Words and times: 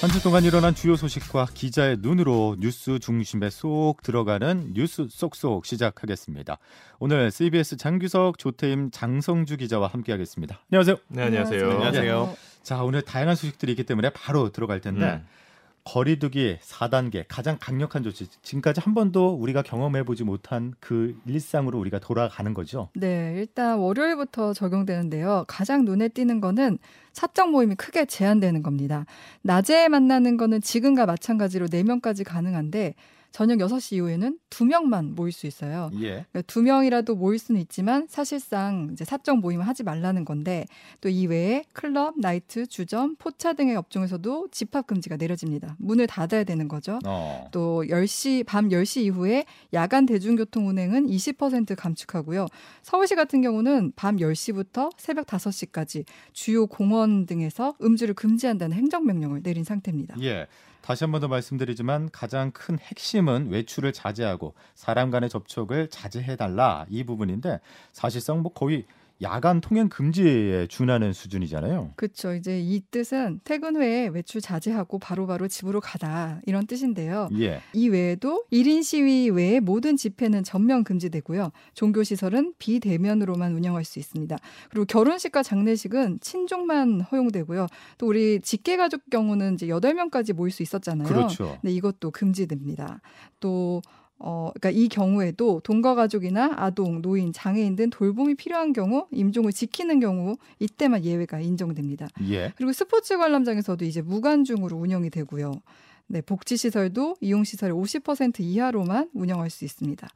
한 0.00 0.10
주 0.10 0.22
동안 0.22 0.44
일어난 0.44 0.74
주요 0.76 0.94
소식과 0.94 1.48
기자의 1.54 1.96
눈으로 2.00 2.54
뉴스 2.60 3.00
중심에 3.00 3.50
쏙 3.50 4.00
들어가는 4.02 4.72
뉴스 4.74 5.08
쏙쏙 5.10 5.66
시작하겠습니다. 5.66 6.58
오늘 7.00 7.32
CBS 7.32 7.76
장규석, 7.76 8.38
조태임, 8.38 8.90
장성주 8.92 9.56
기자와 9.56 9.88
함께하겠습니다. 9.88 10.60
안녕하세요. 10.70 10.96
네, 11.08 11.22
안녕하세요. 11.24 11.70
안녕하세요. 11.70 12.36
자, 12.62 12.82
오늘 12.84 13.02
다양한 13.02 13.34
소식들이 13.34 13.72
있기 13.72 13.82
때문에 13.84 14.10
바로 14.10 14.50
들어갈 14.52 14.80
텐데 14.80 15.04
음. 15.04 15.26
거리두기 15.88 16.58
4단계 16.60 17.24
가장 17.28 17.56
강력한 17.58 18.02
조치. 18.02 18.26
지금까지 18.42 18.82
한 18.82 18.92
번도 18.92 19.30
우리가 19.36 19.62
경험해 19.62 20.02
보지 20.02 20.22
못한 20.22 20.74
그 20.80 21.18
일상으로 21.24 21.78
우리가 21.78 21.98
돌아가는 21.98 22.52
거죠. 22.52 22.90
네, 22.94 23.32
일단 23.38 23.78
월요일부터 23.78 24.52
적용되는데요. 24.52 25.46
가장 25.48 25.86
눈에 25.86 26.08
띄는 26.08 26.42
거는 26.42 26.76
사적 27.14 27.50
모임이 27.50 27.74
크게 27.76 28.04
제한되는 28.04 28.62
겁니다. 28.62 29.06
낮에 29.40 29.88
만나는 29.88 30.36
거는 30.36 30.60
지금과 30.60 31.06
마찬가지로 31.06 31.68
4명까지 31.68 32.22
가능한데 32.22 32.94
저녁 33.30 33.58
6시 33.58 33.96
이후에는 33.96 34.38
2명만 34.50 35.14
모일 35.14 35.32
수 35.32 35.46
있어요. 35.46 35.90
예. 35.94 36.26
그러니까 36.30 36.42
두 36.42 36.62
명이라도 36.62 37.14
모일 37.14 37.38
수는 37.38 37.60
있지만 37.60 38.06
사실상 38.08 38.90
이제 38.92 39.04
사적 39.04 39.38
모임을 39.38 39.66
하지 39.66 39.82
말라는 39.82 40.24
건데 40.24 40.66
또 41.00 41.08
이외에 41.08 41.64
클럽, 41.72 42.18
나이트, 42.18 42.66
주점, 42.66 43.16
포차 43.16 43.52
등의 43.52 43.76
업종에서도 43.76 44.48
집합 44.50 44.86
금지가 44.86 45.16
내려집니다. 45.16 45.76
문을 45.78 46.06
닫아야 46.06 46.44
되는 46.44 46.68
거죠. 46.68 46.98
어. 47.04 47.48
또 47.52 47.84
10시 47.88 48.46
밤 48.46 48.68
10시 48.68 49.02
이후에 49.02 49.44
야간 49.72 50.06
대중교통 50.06 50.68
운행은 50.68 51.06
20% 51.06 51.76
감축하고요. 51.76 52.46
서울시 52.82 53.14
같은 53.14 53.42
경우는 53.42 53.92
밤 53.94 54.16
10시부터 54.16 54.90
새벽 54.96 55.26
5시까지 55.26 56.04
주요 56.32 56.66
공원 56.66 57.26
등에서 57.26 57.74
음주를 57.82 58.14
금지한다는 58.14 58.76
행정명령을 58.76 59.42
내린 59.42 59.64
상태입니다. 59.64 60.16
예. 60.22 60.46
다시 60.80 61.04
한 61.04 61.12
번 61.12 61.20
더 61.20 61.28
말씀드리지만 61.28 62.08
가장 62.12 62.50
큰 62.52 62.78
핵심은 62.78 63.50
외출을 63.50 63.92
자제하고 63.92 64.54
사람 64.74 65.10
간의 65.10 65.28
접촉을 65.28 65.88
자제해 65.90 66.36
달라 66.36 66.86
이 66.88 67.04
부분인데 67.04 67.60
사실상 67.92 68.40
뭐 68.40 68.52
거의 68.52 68.84
야간 69.22 69.60
통행 69.60 69.88
금지에 69.88 70.66
준하는 70.68 71.12
수준이잖아요. 71.12 71.92
그렇죠. 71.96 72.34
이제 72.34 72.60
이 72.60 72.80
뜻은 72.90 73.40
퇴근 73.44 73.76
후에 73.76 74.08
외출 74.08 74.40
자제하고 74.40 74.98
바로 74.98 75.26
바로 75.26 75.48
집으로 75.48 75.80
가다 75.80 76.40
이런 76.46 76.66
뜻인데요. 76.66 77.28
예. 77.38 77.60
이 77.72 77.88
외에도 77.88 78.44
1인 78.52 78.82
시위 78.82 79.30
외에 79.30 79.60
모든 79.60 79.96
집회는 79.96 80.44
전면 80.44 80.84
금지되고요. 80.84 81.50
종교 81.74 82.02
시설은 82.04 82.54
비대면으로만 82.58 83.54
운영할 83.54 83.84
수 83.84 83.98
있습니다. 83.98 84.36
그리고 84.70 84.84
결혼식과 84.86 85.42
장례식은 85.42 86.20
친족만 86.20 87.00
허용되고요. 87.00 87.66
또 87.98 88.06
우리 88.06 88.40
직계 88.40 88.76
가족 88.76 89.10
경우는 89.10 89.54
이제 89.54 89.66
8명까지 89.66 90.32
모일 90.32 90.52
수 90.52 90.62
있었잖아요. 90.62 91.08
그렇죠. 91.08 91.58
네, 91.62 91.72
이것도 91.72 92.12
금지됩니다. 92.12 93.00
또 93.40 93.82
어, 94.20 94.50
그러니까 94.54 94.70
이 94.70 94.88
경우에도 94.88 95.60
동거 95.62 95.94
가족이나 95.94 96.52
아동, 96.56 97.00
노인, 97.02 97.32
장애인 97.32 97.76
등 97.76 97.90
돌봄이 97.90 98.34
필요한 98.34 98.72
경우 98.72 99.06
임종을 99.12 99.52
지키는 99.52 100.00
경우 100.00 100.36
이때만 100.58 101.04
예외가 101.04 101.38
인정됩니다. 101.40 102.08
예. 102.28 102.52
그리고 102.56 102.72
스포츠 102.72 103.16
관람장에서도 103.16 103.84
이제 103.84 104.02
무관중으로 104.02 104.76
운영이 104.76 105.10
되고요. 105.10 105.52
네, 106.10 106.22
복지 106.22 106.56
시설도 106.56 107.16
이용 107.20 107.44
시설의 107.44 107.74
50% 107.76 108.40
이하로만 108.40 109.10
운영할 109.12 109.50
수 109.50 109.66
있습니다. 109.66 110.08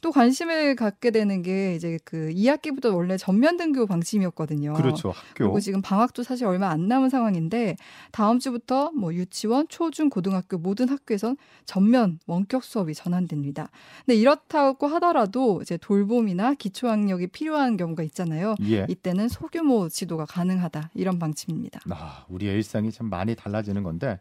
또 0.00 0.12
관심을 0.12 0.76
갖게 0.76 1.10
되는 1.10 1.42
게 1.42 1.74
이제 1.74 1.98
그 2.04 2.30
2학기부터 2.32 2.94
원래 2.94 3.16
전면 3.16 3.56
등교 3.56 3.86
방침이었거든요. 3.86 4.74
그렇죠. 4.74 5.10
학교. 5.10 5.44
그리고 5.44 5.58
지금 5.58 5.82
방학도 5.82 6.22
사실 6.22 6.46
얼마 6.46 6.70
안 6.70 6.86
남은 6.86 7.08
상황인데 7.10 7.76
다음 8.12 8.38
주부터 8.38 8.92
뭐 8.92 9.12
유치원, 9.12 9.66
초중, 9.68 10.08
고등학교 10.08 10.56
모든 10.56 10.88
학교에선 10.88 11.36
전면 11.64 12.20
원격 12.26 12.62
수업이 12.62 12.94
전환됩니다. 12.94 13.70
근데 14.06 14.16
이렇다고 14.16 14.86
하더라도 14.86 15.60
이제 15.62 15.76
돌봄이나 15.76 16.54
기초학력이 16.54 17.26
필요한 17.26 17.76
경우가 17.76 18.04
있잖아요. 18.04 18.54
예. 18.70 18.86
이때는 18.88 19.28
소규모 19.28 19.88
지도가 19.88 20.26
가능하다 20.26 20.90
이런 20.94 21.18
방침입니다. 21.18 21.80
아, 21.90 22.24
우리의 22.28 22.54
일상이 22.54 22.92
참 22.92 23.10
많이 23.10 23.34
달라지는 23.34 23.82
건데 23.82 24.20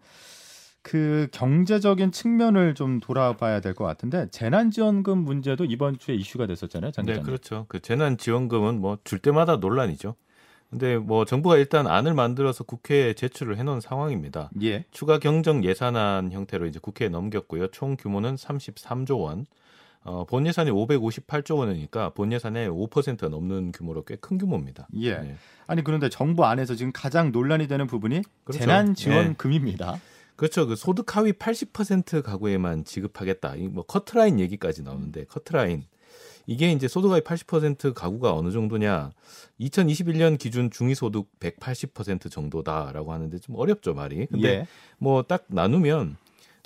그 0.82 1.28
경제적인 1.32 2.12
측면을 2.12 2.74
좀 2.74 3.00
돌아봐야 3.00 3.60
될 3.62 3.74
것 3.74 3.84
같은데 3.86 4.28
재난지원금 4.32 5.18
문제도 5.20 5.64
이번 5.66 5.98
주에 6.00 6.16
이슈가 6.16 6.48
됐었잖아요, 6.48 6.92
장 6.92 7.06
네, 7.06 7.14
기자님. 7.14 7.26
그렇죠. 7.26 7.66
그 7.68 7.80
재난 7.80 8.18
지원금은 8.18 8.80
뭐 8.82 8.98
줄 9.04 9.20
때마다 9.20 9.58
논란이죠. 9.58 10.16
근데 10.70 10.98
뭐 10.98 11.26
정부가 11.26 11.58
일단 11.58 11.88
안을 11.88 12.14
만들어서 12.14 12.64
국회에 12.64 13.14
제출을 13.14 13.58
해놓은 13.58 13.82
상황입니다. 13.82 14.52
예. 14.62 14.86
추가 14.92 15.18
경정 15.18 15.64
예산안 15.64 16.32
형태로 16.32 16.68
이제 16.68 16.80
국회에 16.80 17.10
넘겼고요. 17.10 17.68
총 17.70 17.96
규모는 17.98 18.36
33조 18.36 19.20
원. 19.22 19.46
어, 20.04 20.26
본 20.26 20.46
예산이 20.48 20.72
558조 20.72 21.58
원이니까 21.58 22.12
본 22.12 22.32
예산의 22.32 22.70
5%가 22.70 23.28
넘는 23.30 23.72
규모로 23.74 24.04
꽤 24.06 24.16
큰 24.16 24.38
규모입니다. 24.38 24.88
예. 24.96 25.18
네. 25.18 25.36
아니 25.68 25.84
그런데 25.84 26.08
정부 26.08 26.46
안에서 26.46 26.76
지금 26.76 26.92
가장 26.94 27.32
논란이 27.32 27.68
되는 27.68 27.86
부분이 27.88 28.22
그렇죠. 28.44 28.60
재난 28.60 28.94
지원금입니다. 28.94 30.00
그렇죠. 30.40 30.66
그 30.66 30.78
소득 30.78 31.18
하위 31.18 31.34
80% 31.34 32.24
가구에만 32.24 32.86
지급하겠다. 32.86 33.58
이뭐 33.58 33.84
커트라인 33.84 34.40
얘기까지 34.40 34.84
나오는데 34.84 35.26
커트라인 35.26 35.84
이게 36.48 36.72
이제 36.72 36.88
소득 36.88 37.12
하위 37.12 37.20
80% 37.20 37.94
가구가 37.94 38.34
어느 38.34 38.50
정도냐? 38.50 39.12
2021년 39.60 40.40
기준 40.40 40.72
중위 40.72 40.96
소득 40.96 41.28
180% 41.42 42.32
정도다라고 42.32 43.12
하는데 43.12 43.38
좀 43.40 43.58
어렵죠 43.58 43.94
말이. 43.94 44.28
근데 44.28 44.50
예. 44.50 44.68
뭐딱 45.00 45.44
나누면 45.48 46.16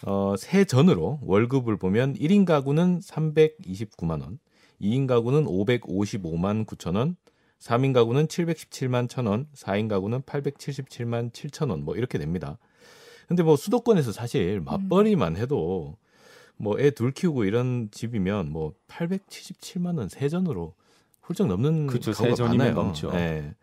어, 0.06 0.36
세 0.38 0.66
전으로 0.66 1.18
월급을 1.24 1.78
보면 1.78 2.14
1인 2.14 2.46
가구는 2.46 3.00
329만 3.00 4.22
원, 4.22 4.38
2인 4.82 5.08
가구는 5.08 5.46
555만 5.46 6.68
9천 6.68 6.96
원, 6.96 7.16
3인 7.60 7.92
가구는 7.92 8.28
717만 8.28 9.08
1천 9.08 9.28
원, 9.28 9.48
4인 9.56 9.90
가구는 9.90 10.22
877만 10.22 11.32
7천 11.32 11.72
원, 11.72 11.84
뭐 11.84 11.96
이렇게 11.96 12.20
됩니다. 12.20 12.60
근데 13.28 13.44
뭐 13.44 13.56
수도권에서 13.56 14.12
사실 14.12 14.62
맞벌이만 14.62 15.36
해도 15.38 15.98
뭐 16.58 16.80
애 16.80 16.92
둘 16.92 17.12
키우고 17.12 17.46
이런 17.46 17.90
집이면 17.92 18.52
뭐 18.52 18.74
877만 18.88 19.98
원 19.98 20.08
세전으로 20.10 20.74
훌쩍 21.22 21.48
넘는 21.48 21.88
그쵸, 21.88 22.14
세전이면 22.14 22.58
많아요. 22.58 22.74
넘죠. 22.74 23.12
예. 23.14 23.54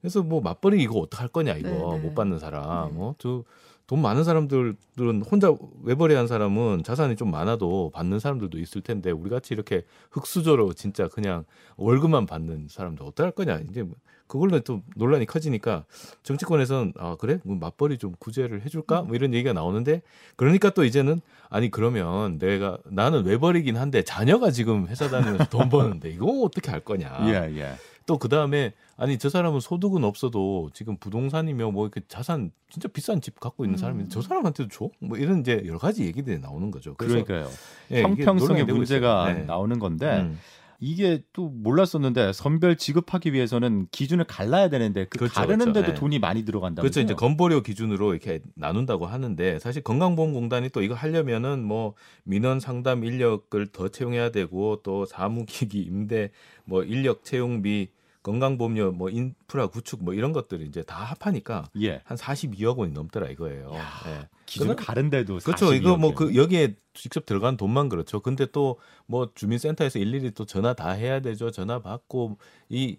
그래서 0.00 0.22
뭐 0.22 0.40
맞벌이 0.40 0.82
이거 0.82 0.98
어떡할 1.00 1.28
거냐 1.28 1.54
이거 1.54 1.68
네, 1.68 1.76
네. 1.78 1.98
못 2.00 2.14
받는 2.14 2.38
사람. 2.38 2.88
네. 2.90 2.94
뭐저 2.96 3.44
돈 3.86 4.00
많은 4.00 4.24
사람들은 4.24 5.22
혼자 5.30 5.54
외벌이 5.82 6.14
한 6.14 6.26
사람은 6.26 6.82
자산이 6.84 7.16
좀 7.16 7.30
많아도 7.30 7.90
받는 7.92 8.18
사람들도 8.20 8.58
있을 8.58 8.80
텐데 8.80 9.10
우리 9.10 9.28
같이 9.28 9.52
이렇게 9.54 9.84
흑수저로 10.10 10.72
진짜 10.72 11.08
그냥 11.08 11.44
월급만 11.76 12.26
받는 12.26 12.68
사람들 12.70 13.04
어떡할 13.04 13.32
거냐 13.32 13.60
이제 13.68 13.82
뭐 13.82 13.94
그걸로 14.32 14.58
또 14.60 14.80
논란이 14.96 15.26
커지니까 15.26 15.84
정치권에서는 16.22 16.94
아 16.96 17.16
그래 17.20 17.38
뭐 17.44 17.54
맞벌이 17.56 17.98
좀 17.98 18.14
구제를 18.18 18.62
해줄까 18.64 19.02
뭐 19.02 19.14
이런 19.14 19.34
얘기가 19.34 19.52
나오는데 19.52 20.00
그러니까 20.36 20.70
또 20.70 20.84
이제는 20.84 21.20
아니 21.50 21.70
그러면 21.70 22.38
내가 22.38 22.78
나는 22.84 23.26
외벌이긴 23.26 23.76
한데 23.76 24.02
자녀가 24.02 24.50
지금 24.50 24.86
회사 24.88 25.10
다니면서 25.10 25.50
돈 25.50 25.68
버는데 25.68 26.08
이거 26.08 26.24
어떻게 26.44 26.70
할 26.70 26.80
거냐 26.80 27.26
예, 27.26 27.58
예. 27.58 27.74
또그 28.06 28.30
다음에 28.30 28.72
아니 28.96 29.18
저 29.18 29.28
사람은 29.28 29.60
소득은 29.60 30.02
없어도 30.02 30.70
지금 30.72 30.96
부동산이며 30.96 31.70
뭐 31.70 31.84
이렇게 31.84 32.00
자산 32.08 32.52
진짜 32.70 32.88
비싼 32.88 33.20
집 33.20 33.38
갖고 33.38 33.66
있는 33.66 33.74
음. 33.74 33.78
사람인데 33.78 34.08
저 34.08 34.22
사람한테도 34.22 34.70
줘? 34.70 34.88
뭐 34.98 35.18
이런 35.18 35.40
이제 35.40 35.62
여러 35.66 35.78
가지 35.78 36.04
얘기들이 36.06 36.38
나오는 36.38 36.70
거죠. 36.70 36.94
그래서 36.94 37.22
그러니까요. 37.22 37.54
예, 37.90 38.02
형평성의 38.02 38.64
문제가. 38.64 39.30
네. 39.30 39.44
나오는 39.44 39.78
건데 39.78 40.20
음. 40.20 40.38
이게 40.84 41.22
또 41.32 41.48
몰랐었는데 41.48 42.32
선별 42.32 42.76
지급하기 42.76 43.32
위해서는 43.32 43.86
기준을 43.92 44.24
갈라야 44.24 44.68
되는데 44.68 45.04
그 45.04 45.16
그렇죠, 45.18 45.34
가르는데도 45.34 45.74
그렇죠. 45.74 45.92
네. 45.92 45.94
돈이 45.94 46.18
많이 46.18 46.44
들어간다고. 46.44 46.82
그렇죠. 46.82 47.00
이제 47.00 47.14
건보료 47.14 47.62
기준으로 47.62 48.14
이렇게 48.14 48.40
나눈다고 48.56 49.06
하는데 49.06 49.60
사실 49.60 49.84
건강보험공단이 49.84 50.70
또 50.70 50.82
이거 50.82 50.94
하려면은 50.94 51.62
뭐 51.62 51.94
민원 52.24 52.58
상담 52.58 53.04
인력을 53.04 53.64
더 53.68 53.88
채용해야 53.90 54.32
되고 54.32 54.80
또 54.82 55.06
사무기기 55.06 55.80
임대 55.80 56.32
뭐 56.64 56.82
인력 56.82 57.22
채용비 57.22 57.90
건강보험료 58.22 58.92
뭐 58.92 59.10
인프라 59.10 59.66
구축 59.66 60.04
뭐 60.04 60.14
이런 60.14 60.32
것들이 60.32 60.66
이제 60.66 60.82
다 60.82 60.96
합하니까 61.04 61.64
예. 61.80 62.00
한 62.04 62.16
42억 62.16 62.76
원이 62.78 62.92
넘더라 62.92 63.28
이거예요. 63.28 63.72
예. 63.74 64.28
기준 64.46 64.76
가른데도 64.76 65.38
그렇죠. 65.44 65.74
이거 65.74 65.96
뭐 65.96 66.10
42억 66.12 66.14
그 66.16 66.36
여기에 66.36 66.76
직접 66.94 67.24
들어간 67.26 67.56
돈만 67.56 67.88
그렇죠. 67.88 68.20
근데 68.20 68.46
또 68.46 68.76
뭐 69.06 69.28
주민센터에서 69.34 69.98
일일이 69.98 70.30
또 70.30 70.44
전화 70.46 70.72
다 70.72 70.90
해야 70.90 71.20
되죠. 71.20 71.50
전화 71.50 71.80
받고 71.80 72.38
이 72.70 72.98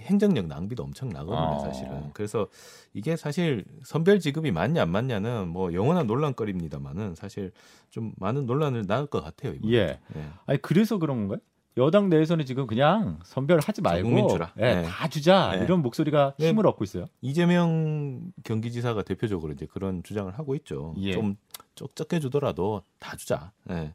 행정력 0.00 0.46
낭비도 0.46 0.82
엄청 0.82 1.08
나거든요, 1.08 1.56
어. 1.56 1.58
사실은. 1.58 2.10
그래서 2.14 2.48
이게 2.94 3.16
사실 3.16 3.64
선별 3.84 4.20
지급이 4.20 4.50
맞냐 4.52 4.80
안 4.82 4.90
맞냐는 4.90 5.48
뭐 5.48 5.74
영원한 5.74 6.06
논란거리입니다만은 6.06 7.16
사실 7.16 7.50
좀 7.90 8.12
많은 8.16 8.46
논란을 8.46 8.84
낳을 8.86 9.06
것 9.06 9.22
같아요. 9.22 9.54
이번에. 9.54 9.74
예. 9.74 10.00
예. 10.16 10.28
아니 10.46 10.62
그래서 10.62 10.98
그런 10.98 11.18
건가요? 11.18 11.40
여당 11.78 12.08
내에서는 12.10 12.44
지금 12.44 12.66
그냥 12.66 13.18
선별하지 13.24 13.80
말고 13.80 14.06
국민 14.08 14.28
주라. 14.28 14.52
예, 14.58 14.74
네. 14.74 14.82
다 14.82 15.08
주자 15.08 15.52
네. 15.56 15.64
이런 15.64 15.80
목소리가 15.80 16.34
네. 16.38 16.48
힘을 16.48 16.66
얻고 16.66 16.84
있어요. 16.84 17.06
이재명 17.22 18.32
경기지사가 18.44 19.02
대표적으로 19.02 19.52
이제 19.52 19.66
그런 19.66 20.02
주장을 20.02 20.30
하고 20.38 20.54
있죠. 20.56 20.94
예. 20.98 21.12
좀 21.12 21.36
적게 21.74 22.20
주더라도 22.20 22.82
다 22.98 23.16
주자. 23.16 23.52
예. 23.70 23.94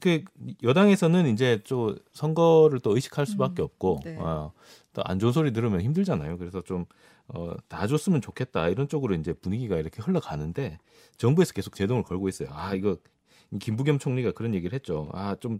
그 0.00 0.24
여당에서는 0.62 1.26
이제 1.26 1.60
좀 1.64 1.96
선거를 2.12 2.80
또 2.80 2.94
의식할 2.94 3.26
수밖에 3.26 3.62
음, 3.62 3.64
없고 3.64 4.00
네. 4.04 4.16
어, 4.18 4.52
또안 4.94 5.18
좋은 5.18 5.32
소리 5.32 5.52
들으면 5.52 5.82
힘들잖아요. 5.82 6.38
그래서 6.38 6.62
좀 6.62 6.86
어, 7.28 7.52
다 7.68 7.86
줬으면 7.86 8.20
좋겠다 8.20 8.68
이런 8.68 8.88
쪽으로 8.88 9.14
이제 9.14 9.32
분위기가 9.32 9.76
이렇게 9.76 10.00
흘러가는데 10.00 10.78
정부에서 11.18 11.52
계속 11.52 11.74
제동을 11.74 12.04
걸고 12.04 12.28
있어요. 12.28 12.48
아 12.52 12.74
이거 12.74 12.96
김부겸 13.60 13.98
총리가 13.98 14.32
그런 14.32 14.54
얘기를 14.54 14.72
했죠. 14.74 15.10
아 15.12 15.36
좀 15.40 15.58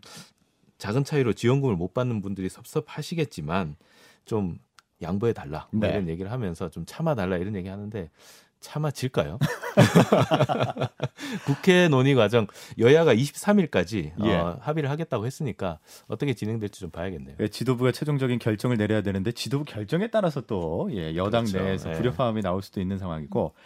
작은 0.82 1.05
차이로 1.05 1.34
지원금을 1.34 1.76
못 1.76 1.94
받는 1.94 2.23
분들이 2.23 2.49
섭섭하시겠지만 2.49 3.76
좀 4.25 4.58
양보해 5.00 5.32
달라 5.32 5.69
뭐 5.70 5.87
네. 5.87 5.94
이런 5.94 6.08
얘기를 6.08 6.32
하면서 6.32 6.70
좀 6.70 6.84
참아 6.84 7.14
달라 7.14 7.37
이런 7.37 7.55
얘기 7.55 7.69
하는데 7.69 8.11
참아질까요? 8.58 9.38
국회 11.46 11.87
논의 11.87 12.17
과정 12.17 12.49
여야가 12.81 13.14
23일까지 13.14 14.12
예. 14.25 14.34
어, 14.34 14.58
합의를 14.61 14.90
하겠다고 14.90 15.25
했으니까 15.25 15.79
어떻게 16.08 16.34
진행될지 16.34 16.81
좀 16.81 16.90
봐야겠네요. 16.90 17.37
예, 17.38 17.46
지도부가 17.46 17.93
최종적인 17.93 18.40
결정을 18.40 18.76
내려야 18.76 19.02
되는데 19.02 19.31
지도부 19.31 19.64
결정에 19.64 20.08
따라서 20.08 20.40
또 20.40 20.90
예, 20.93 21.14
여당 21.14 21.44
그렇죠. 21.44 21.64
내에서 21.64 21.90
예. 21.90 21.94
불협화음이 21.94 22.43
나올 22.43 22.61
수도 22.61 22.81
있는 22.81 22.99
상황이고 22.99 23.55
그 23.55 23.61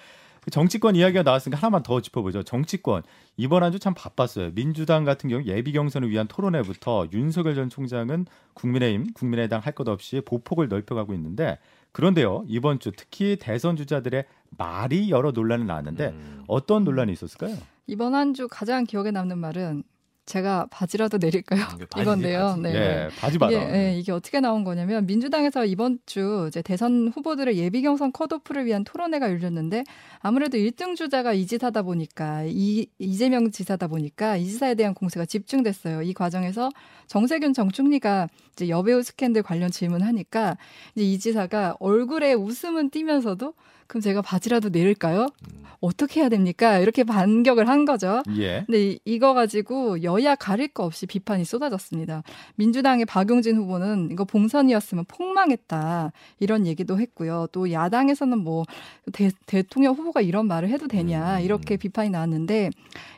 정치권 0.50 0.94
이야기가 0.96 1.22
나왔으니까 1.25 1.58
하나만 1.58 1.82
더 1.82 2.00
짚어보죠. 2.00 2.43
정치권 2.44 3.02
이번 3.37 3.62
한 3.62 3.72
주 3.72 3.78
참 3.78 3.94
바빴어요. 3.94 4.52
민주당 4.54 5.04
같은 5.04 5.28
경우 5.28 5.43
예비 5.44 5.72
경선을 5.72 6.08
위한 6.10 6.26
토론회부터 6.28 7.08
윤석열 7.12 7.54
전 7.56 7.69
총장은 7.69 8.26
국민의힘, 8.54 9.12
국민의당 9.12 9.60
할 9.60 9.72
것 9.75 9.88
없이 9.88 10.20
보폭을 10.25 10.69
넓혀가고 10.69 11.12
있는데 11.14 11.58
그런데요 11.93 12.44
이번 12.46 12.78
주 12.78 12.93
특히 12.96 13.37
대선 13.40 13.76
주자들의 13.76 14.25
말이 14.56 15.10
여러 15.10 15.32
논란이 15.32 15.64
나왔는데 15.64 16.06
음. 16.08 16.44
어떤 16.46 16.84
논란이 16.84 17.12
있었을까요? 17.12 17.56
이번 17.87 18.14
한 18.14 18.32
주 18.34 18.46
가장 18.48 18.84
기억에 18.84 19.10
남는 19.10 19.38
말은 19.38 19.82
제가 20.26 20.67
바지라도 20.70 21.19
내릴까요? 21.19 21.62
이게 21.76 21.87
바지지, 21.90 22.02
이건데요. 22.02 22.38
바지. 22.40 22.61
네. 22.61 22.75
예, 22.75 23.08
바지 23.19 23.38
받아. 23.38 23.52
이게, 23.52 23.73
예, 23.73 23.99
이게 23.99 24.12
어떻게 24.12 24.40
나온 24.40 24.64
거냐면 24.64 25.06
민주당에서 25.06 25.64
이번 25.64 25.99
주 26.05 26.46
이제 26.49 26.62
대선 26.62 27.08
후보들의 27.14 27.56
예비 27.56 27.81
경선 27.82 28.12
컷오프를 28.12 28.67
위한 28.67 28.84
토론회가 28.84 29.31
열렸는데 29.31 29.84
아무래도 30.20 30.58
1등 30.58 30.96
주자가 30.96 31.32
이 31.32 31.46
지사다 31.46 31.82
보니까 31.82 32.43
이 32.46 32.87
이재명 32.99 33.50
지사다 33.50 33.87
보니까 33.87 34.37
이 34.37 34.46
지사에 34.46 34.75
대한 34.75 34.94
공세가 34.94 35.25
집중됐어요. 35.25 36.02
이 36.02 36.12
과정에서 36.12 36.70
정세균 37.06 37.55
정 37.55 37.70
총리가 37.70 38.29
이제 38.52 38.69
여배우 38.69 39.02
스캔들 39.02 39.43
관련 39.44 39.70
질문하니까 39.70 40.56
이제 40.96 41.05
이 41.05 41.19
지사가 41.19 41.76
얼굴에 41.79 42.32
웃음은 42.34 42.90
띄면서도 42.90 43.55
그럼 43.87 44.00
제가 44.00 44.23
바지라도 44.23 44.69
내릴까요? 44.71 45.27
음. 45.53 45.67
어떻게 45.81 46.21
해야 46.21 46.29
됩니까? 46.31 46.79
이렇게 46.79 47.05
반격을 47.05 47.69
한 47.69 47.85
거죠. 47.85 48.23
예. 48.38 48.65
근데 48.67 48.93
이- 48.93 48.99
이거 49.05 49.35
가지고 49.35 50.03
여야 50.03 50.35
가릴 50.35 50.69
거 50.69 50.85
없이 50.85 51.05
비판이 51.06 51.44
쏟아졌습니다. 51.44 52.23
민주당의 52.56 53.05
박용진 53.05 53.56
후보는 53.59 54.09
이거 54.11 54.25
봉선이었으면 54.25 55.05
폭망했다 55.06 56.12
이런 56.41 56.67
얘기도 56.67 56.99
했고요. 56.99 57.47
또 57.53 57.71
야당에서는 57.71 58.38
뭐 58.38 58.65
대, 59.12 59.31
대통령 59.44 59.94
후보가 59.94 60.23
이런 60.23 60.47
말을 60.49 60.71
해도 60.71 60.89
되냐 60.89 61.39
음. 61.39 61.43
이렇게 61.44 61.77
비판이 61.77 62.09
나왔는데 62.11 62.71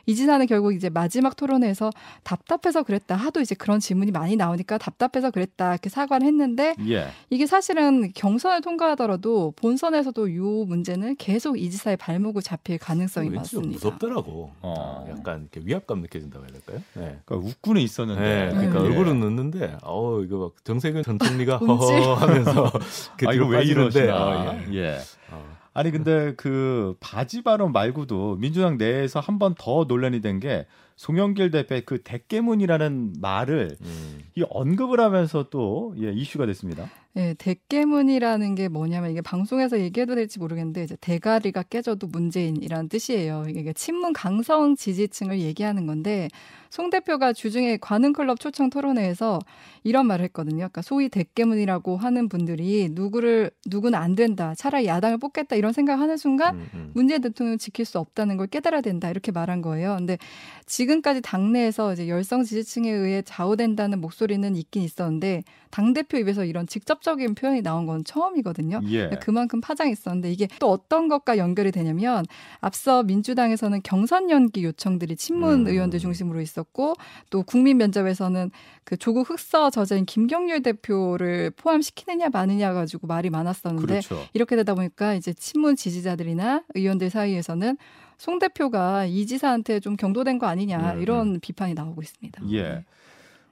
이 0.05 0.15
지사는 0.15 0.45
결국 0.45 0.73
이제 0.73 0.89
마지막 0.89 1.35
토론회에서 1.37 1.91
답답해서 2.23 2.83
그랬다 2.83 3.15
하도 3.15 3.39
이제 3.39 3.55
그런 3.55 3.79
질문이 3.79 4.11
많이 4.11 4.35
나오니까 4.35 4.77
답답해서 4.77 5.31
그랬다 5.31 5.71
이렇게 5.71 5.89
사과를 5.89 6.27
했는데 6.27 6.75
예. 6.89 7.07
이게 7.29 7.45
사실은 7.45 8.11
경선을 8.13 8.61
통과하더라도 8.61 9.53
본선에서도 9.55 10.27
이 10.27 10.58
문제는 10.65 11.15
계속 11.17 11.59
이 11.59 11.69
지사의 11.69 11.97
발목을 11.97 12.41
잡힐 12.41 12.77
가능성이 12.77 13.29
왠지 13.29 13.51
좀 13.51 13.61
많습니다. 13.61 13.87
무섭더라고. 13.89 14.51
어. 14.61 15.05
약간 15.09 15.47
이렇게 15.51 15.61
위압감 15.67 16.01
느껴진다고 16.01 16.45
해야 16.45 16.51
될까요? 16.53 16.77
네. 16.93 17.19
그러니까 17.25 17.47
웃고는 17.49 17.81
있었는데. 17.81 18.21
네, 18.21 18.49
그러니까 18.51 18.79
네. 18.81 18.85
얼굴은 18.87 19.21
웃는데, 19.23 19.77
어우 19.83 20.23
이거 20.25 20.37
막 20.37 20.65
정세균 20.65 21.03
전 21.03 21.17
총리가. 21.19 21.57
허허 21.59 22.13
하면서 22.15 22.71
이렇게 23.17 23.27
아 23.27 23.33
이거 23.33 23.45
왜 23.47 23.57
빠지는데, 23.59 23.99
이러시나. 23.99 24.15
아, 24.15 24.63
예. 24.71 24.75
예. 24.75 24.97
어. 25.31 25.57
아니 25.73 25.91
근데 25.91 26.33
그 26.35 26.95
바지 26.99 27.41
발언 27.43 27.71
말고도 27.71 28.37
민주당 28.37 28.77
내에서 28.77 29.19
한 29.19 29.37
번 29.39 29.53
더 29.57 29.85
논란이 29.87 30.19
된 30.21 30.39
게 30.39 30.65
송영길 30.97 31.51
대표의 31.51 31.85
그 31.85 32.01
대깨문이라는 32.03 33.13
말을 33.21 33.77
음. 33.81 34.19
이 34.35 34.43
언급을 34.49 34.99
하면서 34.99 35.45
또 35.49 35.95
예, 36.01 36.11
이슈가 36.11 36.45
됐습니다. 36.47 36.89
네, 37.13 37.33
대깨문이라는 37.39 38.53
게 38.53 38.67
뭐냐면 38.67 39.09
이게 39.09 39.21
방송에서 39.21 39.79
얘기해도 39.79 40.13
될지 40.13 40.37
모르겠는데 40.37 40.83
이제 40.83 40.95
대가리가 41.01 41.63
깨져도 41.63 42.05
문재인이라는 42.07 42.87
뜻이에요. 42.87 43.45
이게 43.49 43.73
친문 43.73 44.13
강성 44.13 44.75
지지층을 44.75 45.39
얘기하는 45.39 45.87
건데 45.87 46.27
송 46.69 46.91
대표가 46.91 47.33
주중에 47.33 47.77
관흥클럽 47.77 48.39
초청 48.39 48.69
토론회에서 48.69 49.39
이런 49.83 50.05
말을 50.05 50.25
했거든요. 50.25 50.57
그러니까 50.57 50.83
소위 50.83 51.09
대깨문이라고 51.09 51.97
하는 51.97 52.29
분들이 52.29 52.89
누구를 52.91 53.49
누구는 53.65 53.97
안 53.97 54.13
된다. 54.13 54.53
차라리 54.55 54.85
야당을 54.85 55.17
뽑겠다 55.17 55.55
이런 55.55 55.73
생각하는 55.73 56.15
순간 56.15 56.57
음, 56.57 56.69
음. 56.75 56.91
문재인 56.93 57.21
대통령 57.21 57.57
지킬 57.57 57.85
수 57.85 57.97
없다는 57.97 58.37
걸 58.37 58.45
깨달아야 58.45 58.81
된다 58.81 59.09
이렇게 59.09 59.31
말한 59.31 59.63
거예요. 59.63 59.95
근데 59.97 60.19
지금까지 60.67 61.21
당내에서 61.21 61.93
이제 61.93 62.07
열성 62.07 62.43
지지층에 62.43 62.91
의해 62.91 63.23
좌우된다는 63.23 63.99
목소리는 63.99 64.55
있긴 64.55 64.83
있었는데 64.83 65.43
당 65.71 65.93
대표 65.93 66.17
입에서 66.17 66.43
이런 66.45 66.67
직접적인 66.67 67.35
표현이 67.35 67.61
나온 67.61 67.85
건 67.85 68.03
처음이거든요. 68.03 68.81
예. 68.89 69.09
그만큼 69.21 69.61
파장이 69.61 69.91
있었는데 69.91 70.31
이게 70.31 70.47
또 70.59 70.71
어떤 70.71 71.07
것과 71.07 71.37
연결이 71.37 71.71
되냐면 71.71 72.25
앞서 72.59 73.03
민주당에서는 73.03 73.81
경선 73.83 74.29
연기 74.29 74.63
요청들이 74.63 75.15
친문 75.15 75.61
음. 75.61 75.67
의원들 75.67 75.99
중심으로 75.99 76.41
있었고 76.41 76.95
또 77.29 77.43
국민 77.43 77.77
면접에서는 77.77 78.51
그 78.83 78.97
조국 78.97 79.29
흑서 79.29 79.69
저자인 79.69 80.05
김경률 80.05 80.63
대표를 80.63 81.51
포함시키느냐 81.51 82.29
마느냐 82.29 82.73
가지고 82.73 83.07
말이 83.07 83.29
많았었는데 83.29 83.85
그렇죠. 83.85 84.25
이렇게 84.33 84.55
되다 84.55 84.73
보니까 84.73 85.13
이제 85.13 85.33
친문 85.33 85.75
지지자들이나 85.75 86.63
의원들 86.73 87.09
사이에서는 87.09 87.77
송 88.17 88.37
대표가 88.37 89.05
이 89.05 89.25
지사한테 89.25 89.79
좀 89.79 89.95
경도된 89.95 90.39
거 90.39 90.47
아니냐 90.47 90.95
음, 90.95 91.01
이런 91.01 91.39
비판이 91.39 91.73
나오고 91.73 92.01
있습니다. 92.01 92.43
예. 92.51 92.83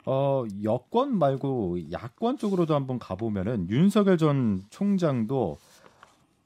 어, 0.09 0.45
여권 0.63 1.19
말고 1.19 1.91
야권 1.91 2.37
쪽으로도 2.37 2.73
한번 2.73 2.97
가보면은 2.97 3.69
윤석열 3.69 4.17
전 4.17 4.63
총장도 4.69 5.57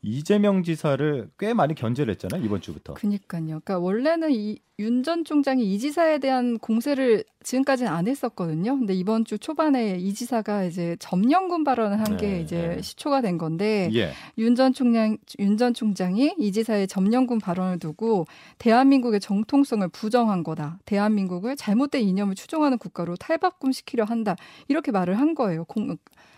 이재명 0.01 0.63
지사를 0.63 1.29
꽤 1.37 1.53
많이 1.53 1.75
견제를 1.75 2.11
했잖아요 2.15 2.43
이번 2.43 2.59
주부터. 2.59 2.95
그니까요. 2.95 3.45
그러니까 3.45 3.77
원래는 3.77 4.31
이 4.31 4.57
윤 4.81 5.03
전 5.03 5.23
총장이 5.23 5.63
이 5.73 5.79
지사에 5.79 6.17
대한 6.17 6.57
공세를 6.59 7.23
지금까지는 7.43 7.91
안 7.91 8.07
했었거든요. 8.07 8.77
근데 8.77 8.93
이번 8.93 9.25
주 9.25 9.37
초반에 9.37 9.97
이 9.97 10.13
지사가 10.13 10.63
이제 10.65 10.95
점령군 10.99 11.63
발언을 11.63 11.99
한게 11.99 12.27
네, 12.27 12.41
이제 12.41 12.75
네. 12.75 12.81
시초가 12.81 13.21
된 13.21 13.37
건데 13.37 13.89
예. 13.93 14.11
윤전 14.37 14.73
총장 14.73 15.17
윤 15.39 15.57
전 15.57 15.73
총장이 15.73 16.33
이 16.37 16.51
지사의 16.51 16.87
점령군 16.87 17.39
발언을 17.39 17.77
두고 17.79 18.25
대한민국의 18.57 19.19
정통성을 19.19 19.87
부정한 19.89 20.43
거다. 20.43 20.79
대한민국을 20.85 21.55
잘못된 21.55 22.01
이념을 22.01 22.35
추종하는 22.35 22.77
국가로 22.77 23.15
탈바꿈시키려 23.17 24.03
한다. 24.05 24.35
이렇게 24.67 24.91
말을 24.91 25.19
한 25.19 25.35
거예요. 25.35 25.65
공, 25.65 25.95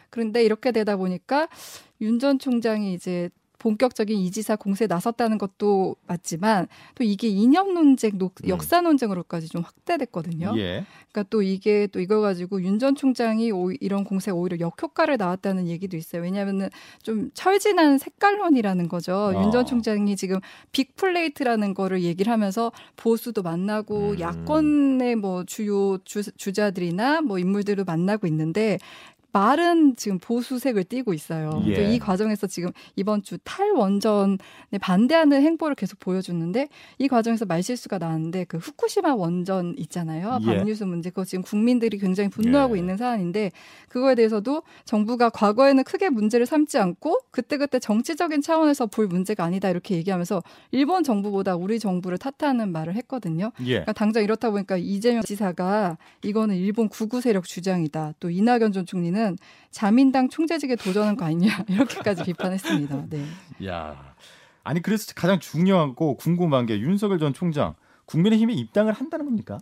그런데 0.09 0.43
이렇게 0.43 0.71
되다 0.71 0.97
보니까 0.97 1.47
윤 2.01 2.19
전 2.19 2.39
총장이 2.39 2.93
이제 2.93 3.29
본격적인 3.59 4.17
이 4.19 4.27
지사 4.27 4.57
공세에 4.57 4.87
나섰다는 4.87 5.37
것도 5.37 5.95
맞지만 6.05 6.67
또 6.95 7.05
이게 7.05 7.29
이념 7.29 7.73
논쟁, 7.73 8.17
녹- 8.41 8.45
음. 8.45 8.49
역사 8.49 8.81
논쟁으로까지 8.81 9.49
좀 9.49 9.61
확대됐거든요. 9.61 10.53
예. 10.57 10.85
그러니까 11.11 11.29
또 11.29 11.41
이게 11.41 11.87
또 11.91 11.99
이거 11.99 12.19
가지고 12.21 12.61
윤 12.63 12.79
전 12.79 12.95
총장이 12.95 13.51
오- 13.51 13.71
이런 13.79 14.03
공세 14.03 14.31
오히려 14.31 14.57
역효과를 14.59 15.17
낳았다는 15.17 15.67
얘기도 15.67 15.95
있어요. 15.95 16.21
왜냐하면은 16.23 16.69
좀 17.03 17.29
철 17.33 17.62
지난 17.62 17.97
색깔론이라는 17.99 18.87
거죠. 18.89 19.13
어. 19.15 19.43
윤 19.43 19.53
전 19.53 19.65
총장이 19.67 20.15
지금 20.15 20.39
big 20.71 20.93
plate라는 20.93 21.73
거를 21.73 22.01
얘기를 22.03 22.31
하면서 22.31 22.71
보수도 22.95 23.41
만나고 23.41 24.11
음. 24.11 24.19
야권의 24.19 25.15
뭐 25.17 25.43
주요 25.45 25.97
주, 26.03 26.23
주자들이나 26.35 27.21
뭐 27.21 27.39
인물들을 27.39 27.83
만나고 27.83 28.27
있는데 28.27 28.79
말은 29.33 29.95
지금 29.95 30.19
보수색을 30.19 30.83
띠고 30.83 31.13
있어요. 31.13 31.63
예. 31.65 31.91
이 31.91 31.97
과정에서 31.97 32.45
지금 32.45 32.69
이번 32.95 33.23
주 33.23 33.39
탈원전에 33.43 34.37
반대하는 34.79 35.41
행보를 35.41 35.75
계속 35.75 35.99
보여주는데 35.99 36.69
이 36.99 37.07
과정에서 37.07 37.45
말실수가 37.45 37.97
나왔는데 37.97 38.45
그 38.45 38.57
후쿠시마 38.57 39.15
원전 39.15 39.73
있잖아요. 39.77 40.37
예. 40.41 40.45
방류수 40.45 40.85
문제 40.85 41.09
그거 41.09 41.25
지금 41.25 41.43
국민들이 41.43 41.97
굉장히 41.97 42.29
분노하고 42.29 42.75
예. 42.75 42.79
있는 42.79 42.95
사안인데 42.95 43.51
그거에 43.89 44.13
대해서도 44.13 44.61
정부가 44.85 45.31
과거에는 45.31 45.83
크게 45.83 46.09
문제를 46.09 46.45
삼지 46.45 46.77
않고 46.77 47.21
그때그때 47.31 47.79
정치적인 47.79 48.41
차원에서 48.41 48.85
볼 48.85 49.07
문제가 49.07 49.43
아니다 49.43 49.67
이렇게 49.67 49.95
얘기하면서 49.95 50.43
일본 50.69 51.03
정부보다 51.03 51.55
우리 51.55 51.79
정부를 51.79 52.19
탓하는 52.19 52.71
말을 52.71 52.95
했거든요. 52.97 53.51
예. 53.61 53.65
그러니까 53.65 53.93
당장 53.93 54.23
이렇다 54.23 54.51
보니까 54.51 54.77
이재명 54.77 55.23
지사가 55.23 55.97
이거는 56.21 56.55
일본 56.55 56.87
구구 56.87 57.19
세력 57.19 57.45
주장이다. 57.45 58.13
또 58.19 58.29
이낙연 58.29 58.73
전 58.73 58.85
총리는 58.85 59.22
자민당 59.71 60.29
총재직에 60.29 60.75
도전한 60.75 61.15
거 61.15 61.25
아니냐 61.25 61.65
이렇게까지 61.69 62.23
비판했습니다. 62.23 63.05
네. 63.09 63.25
야. 63.65 64.15
아니 64.63 64.81
그래서 64.81 65.13
가장 65.15 65.39
중요하고 65.39 66.15
궁금한 66.17 66.65
게 66.65 66.79
윤석열 66.79 67.19
전 67.19 67.33
총장 67.33 67.75
국민의힘에 68.05 68.53
입당을 68.53 68.93
한다는 68.93 69.25
겁니까? 69.25 69.59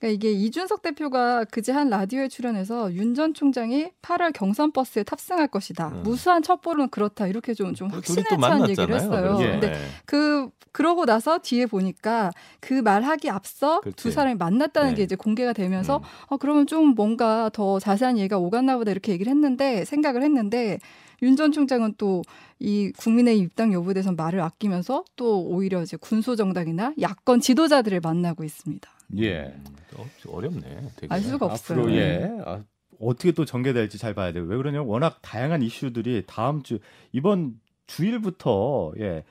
그러니까 0.00 0.08
이게 0.28 0.32
이준석 0.32 0.82
대표가 0.82 1.44
그제 1.44 1.72
한 1.72 1.90
라디오에 1.90 2.28
출연해서 2.28 2.92
윤 2.94 3.14
전 3.14 3.34
총장이 3.34 3.90
8월 4.02 4.32
경선 4.32 4.72
버스에 4.72 5.02
탑승할 5.02 5.48
것이다. 5.48 5.88
음. 5.88 6.02
무수한 6.04 6.42
첩보는 6.42 6.88
그렇다. 6.88 7.26
이렇게 7.26 7.52
좀, 7.54 7.74
좀 7.74 7.88
확신에 7.88 8.22
또찬 8.30 8.68
얘기를 8.70 8.86
만났잖아요. 8.88 9.34
했어요. 9.34 9.38
예. 9.42 9.50
근데 9.52 9.70
네. 9.72 9.78
그 10.06 10.48
그러고 10.72 11.04
나서 11.04 11.38
뒤에 11.38 11.66
보니까 11.66 12.30
그 12.60 12.74
말하기 12.74 13.28
앞서 13.28 13.80
그렇지. 13.80 13.96
두 13.96 14.10
사람이 14.10 14.36
만났다는 14.36 14.90
네. 14.90 14.96
게 14.96 15.02
이제 15.02 15.16
공개가 15.16 15.52
되면서 15.52 15.98
음. 15.98 16.02
어 16.28 16.36
그러면 16.36 16.66
좀 16.66 16.94
뭔가 16.94 17.50
더 17.52 17.78
자세한 17.80 18.16
얘기가 18.18 18.38
오갔나 18.38 18.76
보다 18.78 18.90
이렇게 18.92 19.12
얘기를 19.12 19.30
했는데 19.30 19.84
생각을 19.84 20.22
했는데 20.22 20.78
윤전 21.22 21.52
총장은 21.52 21.94
또 21.98 22.22
이 22.60 22.92
국민의힘 22.98 23.46
입당 23.46 23.72
여부에 23.72 23.94
대해서 23.94 24.12
말을 24.12 24.40
아끼면서 24.42 25.02
또 25.16 25.42
오히려 25.42 25.82
이제 25.82 25.96
군소 25.96 26.36
정당이나 26.36 26.92
야권 27.00 27.40
지도자들을 27.40 28.00
만나고 28.00 28.44
있습니다. 28.44 28.88
예. 29.18 29.42
음, 29.44 29.64
어, 29.96 30.06
어렵네. 30.28 30.82
되게. 30.96 31.12
알 31.12 31.20
수가 31.20 31.46
없어요. 31.46 31.80
앞으로 31.80 31.90
네. 31.92 31.96
예. 31.98 32.30
아, 32.44 32.62
어떻게 33.00 33.32
또 33.32 33.44
전개될지 33.44 33.98
잘 33.98 34.14
봐야 34.14 34.32
돼요. 34.32 34.44
왜 34.44 34.56
그러냐면 34.56 34.86
워낙 34.86 35.18
다양한 35.22 35.62
이슈들이 35.62 36.24
다음 36.26 36.62
주 36.62 36.78
이번 37.12 37.54
주일부터 37.86 38.92
예. 39.00 39.24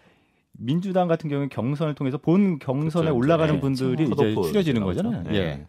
민주당 0.53 1.07
같은 1.07 1.29
경우는 1.29 1.50
경선을 1.50 1.95
통해서 1.95 2.17
본 2.17 2.59
경선에 2.59 3.05
그렇죠. 3.05 3.17
올라가는 3.17 3.53
네. 3.53 3.59
분들이 3.62 4.03
이제 4.03 4.13
컷오프 4.33 4.48
추려지는. 4.50 4.83
거잖아요. 4.83 5.24
네. 5.24 5.36
예. 5.36 5.41
그래서 5.53 5.67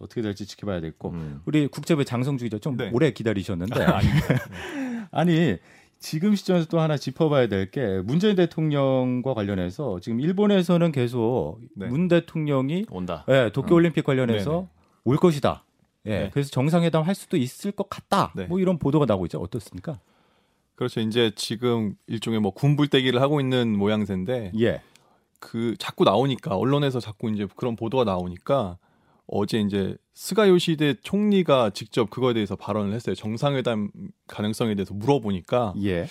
어떻게 0.00 0.22
될지 0.22 0.46
지켜봐야 0.46 0.80
되겠고 0.80 1.10
음. 1.10 1.40
우리 1.44 1.66
국제부 1.66 2.04
장성주 2.04 2.44
기자 2.44 2.58
좀 2.58 2.76
네. 2.76 2.90
오래 2.92 3.10
기다리셨는데 3.10 3.84
아니 5.10 5.56
지금 6.00 6.34
시점에서 6.34 6.66
또 6.66 6.80
하나 6.80 6.96
짚어봐야 6.96 7.46
될 7.46 7.70
게 7.70 8.00
문재인 8.02 8.34
대통령과 8.34 9.34
관련해서 9.34 10.00
지금 10.00 10.18
일본에서는 10.20 10.92
계속 10.92 11.58
네. 11.76 11.86
문 11.86 12.08
대통령이 12.08 12.86
온다. 12.90 13.24
예, 13.28 13.50
도쿄올림픽 13.52 14.04
관련해서 14.04 14.50
네네. 14.50 14.66
올 15.04 15.16
것이다. 15.18 15.64
예, 16.06 16.10
네. 16.10 16.30
그래서 16.32 16.50
정상회담 16.50 17.02
할 17.02 17.14
수도 17.14 17.36
있을 17.36 17.70
것 17.72 17.90
같다. 17.90 18.32
네. 18.34 18.46
뭐 18.46 18.58
이런 18.58 18.78
보도가 18.78 19.04
나오고 19.04 19.26
있죠. 19.26 19.38
어떻습니까? 19.38 20.00
그렇죠. 20.74 21.00
이제 21.00 21.30
지금 21.36 21.94
일종의 22.06 22.40
뭐 22.40 22.52
군불대기를 22.52 23.20
하고 23.20 23.38
있는 23.38 23.76
모양새인데 23.76 24.52
예, 24.58 24.80
그 25.38 25.76
자꾸 25.78 26.04
나오니까 26.04 26.56
언론에서 26.56 27.00
자꾸 27.00 27.30
이제 27.30 27.46
그런 27.56 27.76
보도가 27.76 28.04
나오니까 28.04 28.78
어제 29.32 29.60
이제 29.60 29.96
스가 30.14 30.48
요시대 30.48 30.96
총리가 31.02 31.70
직접 31.70 32.10
그거에 32.10 32.34
대해서 32.34 32.56
발언을 32.56 32.92
했어요. 32.92 33.14
정상회담 33.14 33.90
가능성에 34.26 34.74
대해서 34.74 34.92
물어보니까 34.94 35.74
예, 35.84 36.06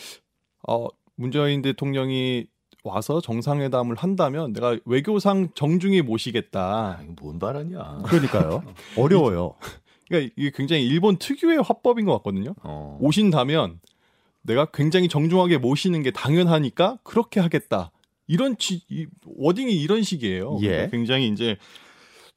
어 0.67 0.87
문재인 1.15 1.61
대통령이 1.61 2.47
와서 2.83 3.19
정상회담을 3.19 3.95
한다면 3.97 4.53
내가 4.53 4.77
외교상 4.85 5.49
정중히 5.53 5.99
아, 5.99 6.03
모시겠다. 6.03 6.99
이거 7.03 7.13
뭔 7.21 7.39
발언이야. 7.39 8.03
그러니까요. 8.05 8.63
어려워요. 8.97 9.55
그러니까 10.07 10.33
이게 10.37 10.51
굉장히 10.55 10.85
일본 10.87 11.17
특유의 11.17 11.61
화법인 11.61 12.05
것 12.05 12.13
같거든요. 12.17 12.55
어. 12.63 12.97
오신다면 13.01 13.81
내가 14.41 14.65
굉장히 14.65 15.09
정중하게 15.09 15.57
모시는 15.57 16.03
게 16.03 16.11
당연하니까 16.11 16.99
그렇게 17.03 17.41
하겠다. 17.41 17.91
이런 18.27 18.57
지, 18.57 18.81
이, 18.89 19.07
워딩이 19.25 19.73
이런 19.73 20.03
식이에요. 20.03 20.59
예. 20.61 20.87
굉장히 20.91 21.27
이제 21.27 21.57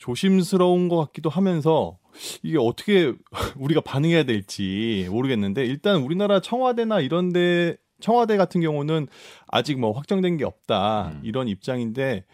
조심스러운 0.03 0.89
것 0.89 0.97
같기도 0.97 1.31
하면서 1.31 1.97
이게 2.43 2.59
어떻게 2.59 3.13
우리가 3.57 3.81
반응해야 3.81 4.25
될지 4.25 5.07
모르겠는데 5.09 5.65
일단 5.65 6.03
우리나라 6.03 6.41
청와대나 6.41 7.01
이런데 7.01 7.77
청와대 8.01 8.37
같은 8.37 8.61
경우는 8.61 9.07
아직 9.47 9.79
뭐 9.79 9.93
확정된 9.93 10.39
게 10.39 10.45
없다 10.45 11.13
음. 11.15 11.21
이런 11.23 11.47
입장인데 11.47 12.25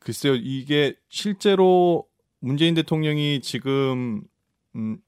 글쎄요 0.00 0.34
이게 0.34 0.96
실제로 1.08 2.04
문재인 2.40 2.74
대통령이 2.74 3.40
지금 3.42 4.22
음, 4.74 4.98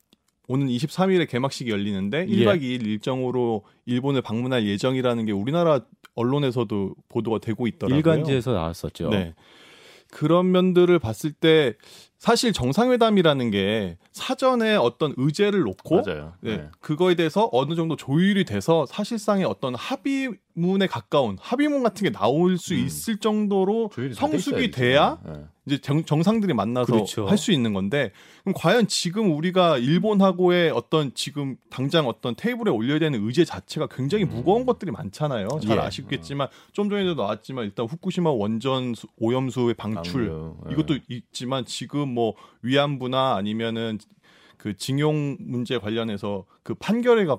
오는 0.46 0.68
23일에 0.68 1.28
개막식이 1.28 1.72
열리는데 1.72 2.26
예. 2.28 2.36
1박 2.36 2.62
2일 2.62 2.86
일정으로 2.86 3.64
일본을 3.84 4.22
방문할 4.22 4.64
예정이라는 4.64 5.26
게 5.26 5.32
우리나라 5.32 5.80
언론에서도 6.14 6.94
보도가 7.08 7.40
되고 7.40 7.66
있더라고요. 7.66 7.98
일간지에서 7.98 8.52
나왔었죠. 8.52 9.10
네. 9.10 9.34
그런 10.10 10.50
면들을 10.52 10.98
봤을 10.98 11.32
때 11.32 11.74
사실 12.26 12.52
정상회담이라는 12.52 13.52
게 13.52 13.98
사전에 14.10 14.74
어떤 14.74 15.14
의제를 15.16 15.60
놓고. 15.60 16.02
네, 16.02 16.24
네. 16.40 16.68
그거에 16.80 17.14
대해서 17.14 17.48
어느 17.52 17.76
정도 17.76 17.94
조율이 17.94 18.44
돼서 18.44 18.84
사실상의 18.86 19.44
어떤 19.44 19.76
합의문에 19.76 20.88
가까운 20.88 21.36
합의문 21.40 21.84
같은 21.84 22.02
게 22.02 22.10
나올 22.10 22.58
수 22.58 22.74
음. 22.74 22.80
있을 22.84 23.18
정도로 23.18 23.90
성숙이. 24.14 24.72
돼야 24.72 25.18
네. 25.24 25.44
이제 25.66 25.78
정, 25.78 26.04
정상들이 26.04 26.54
만나서 26.54 26.92
그렇죠. 26.92 27.26
할수 27.26 27.50
있는 27.52 27.72
건데 27.74 28.12
그럼 28.44 28.54
과연 28.56 28.86
지금 28.86 29.36
우리가 29.36 29.78
일본하고의 29.78 30.70
어떤 30.70 31.12
지금 31.14 31.56
당장 31.70 32.06
어떤 32.06 32.34
테이블에 32.36 32.70
올려야 32.70 33.00
되는 33.00 33.20
의제 33.26 33.44
자체가 33.44 33.88
굉장히 33.88 34.24
음. 34.24 34.30
무거운 34.30 34.64
것들이 34.64 34.92
많잖아요. 34.92 35.48
잘 35.64 35.76
예. 35.76 35.80
아시겠지만 35.80 36.48
좀 36.72 36.88
전에도 36.88 37.14
나왔지만 37.14 37.64
일단 37.64 37.86
후쿠시마 37.86 38.30
원전 38.30 38.94
수- 38.94 39.08
오염수의 39.18 39.74
방출 39.74 40.28
방류, 40.28 40.56
예. 40.68 40.72
이것도 40.72 40.98
있지만 41.08 41.64
지금 41.64 42.15
뭐 42.16 42.34
위안부나 42.62 43.36
아니면은 43.36 43.98
그 44.56 44.76
징용 44.76 45.36
문제 45.38 45.78
관련해서 45.78 46.46
그 46.64 46.74
판결에 46.74 47.24
가 47.26 47.38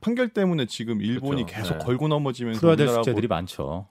판결 0.00 0.28
때문에 0.28 0.66
지금 0.66 1.00
일본이 1.00 1.44
그렇죠. 1.44 1.56
계속 1.62 1.78
네. 1.78 1.84
걸고 1.84 2.06
넘어지면서 2.08 2.60
풀어야 2.60 2.76
될 2.76 2.88
숙제들이 2.88 3.26
많죠. 3.26 3.88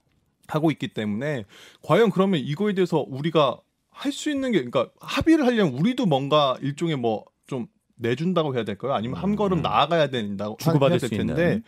하고 0.47 0.71
있기 0.71 0.89
때문에 0.89 1.43
과연 1.81 2.11
그러면 2.11 2.39
이거에 2.39 2.73
대해서 2.73 3.03
우리가 3.07 3.59
할 3.89 4.11
수 4.11 4.29
있는 4.31 4.51
게 4.51 4.63
그러니까 4.63 4.89
합의를 5.01 5.45
하려면 5.45 5.73
우리도 5.73 6.05
뭔가 6.05 6.57
일종의 6.61 6.95
뭐 6.95 7.25
좀 7.47 7.67
내준다고 7.95 8.55
해야 8.55 8.63
될까요? 8.63 8.93
아니면 8.93 9.17
한 9.19 9.31
음, 9.31 9.35
걸음 9.35 9.59
음. 9.59 9.61
나아가야 9.61 10.07
된다고 10.07 10.57
주고받을 10.59 10.93
해야 10.93 10.99
될 10.99 11.09
텐데 11.09 11.43
있는. 11.43 11.63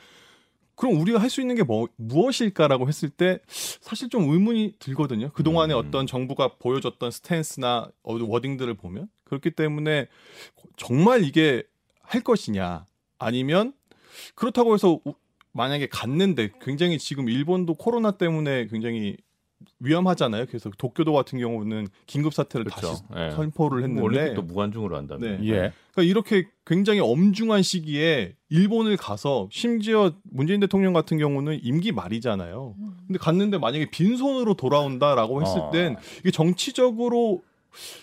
그럼 0.75 0.99
우리가 0.99 1.19
할 1.19 1.29
수 1.29 1.41
있는 1.41 1.55
게 1.55 1.63
뭐, 1.63 1.87
무엇일까라고 1.97 2.87
했을 2.87 3.09
때 3.09 3.39
사실 3.47 4.09
좀 4.09 4.29
의문이 4.29 4.73
들거든요. 4.79 5.31
그동안에 5.31 5.73
음. 5.73 5.79
어떤 5.79 6.07
정부가 6.07 6.55
보여줬던 6.59 7.11
스탠스나 7.11 7.89
어, 8.03 8.13
워딩들을 8.23 8.73
보면 8.75 9.07
그렇기 9.25 9.51
때문에 9.51 10.07
정말 10.77 11.23
이게 11.23 11.63
할 12.01 12.21
것이냐 12.21 12.85
아니면 13.17 13.73
그렇다고 14.35 14.73
해서 14.73 14.99
우- 15.05 15.13
만약에 15.53 15.87
갔는데 15.87 16.51
굉장히 16.61 16.97
지금 16.99 17.29
일본도 17.29 17.75
코로나 17.75 18.11
때문에 18.11 18.67
굉장히 18.67 19.15
위험하잖아요. 19.79 20.45
그래서 20.47 20.69
도쿄도 20.77 21.13
같은 21.13 21.39
경우는 21.39 21.87
긴급 22.05 22.33
사태를 22.33 22.65
그렇죠. 22.65 22.87
다시 22.87 23.03
예. 23.17 23.31
선포를 23.31 23.83
했는데 23.83 24.01
올림픽도 24.01 24.41
무관중으로 24.43 24.95
한다며. 24.95 25.27
네. 25.27 25.39
예. 25.43 25.71
그러니까 25.91 26.03
이렇게 26.03 26.47
굉장히 26.65 26.99
엄중한 27.01 27.61
시기에 27.61 28.35
일본을 28.49 28.97
가서 28.97 29.47
심지어 29.51 30.13
문재인 30.23 30.59
대통령 30.59 30.93
같은 30.93 31.17
경우는 31.17 31.59
임기 31.61 31.91
말이잖아요. 31.91 32.75
근데 33.07 33.19
갔는데 33.19 33.57
만약에 33.57 33.89
빈손으로 33.89 34.53
돌아온다라고 34.55 35.41
했을 35.41 35.59
어. 35.59 35.71
땐 35.71 35.97
이게 36.19 36.31
정치적으로 36.31 37.43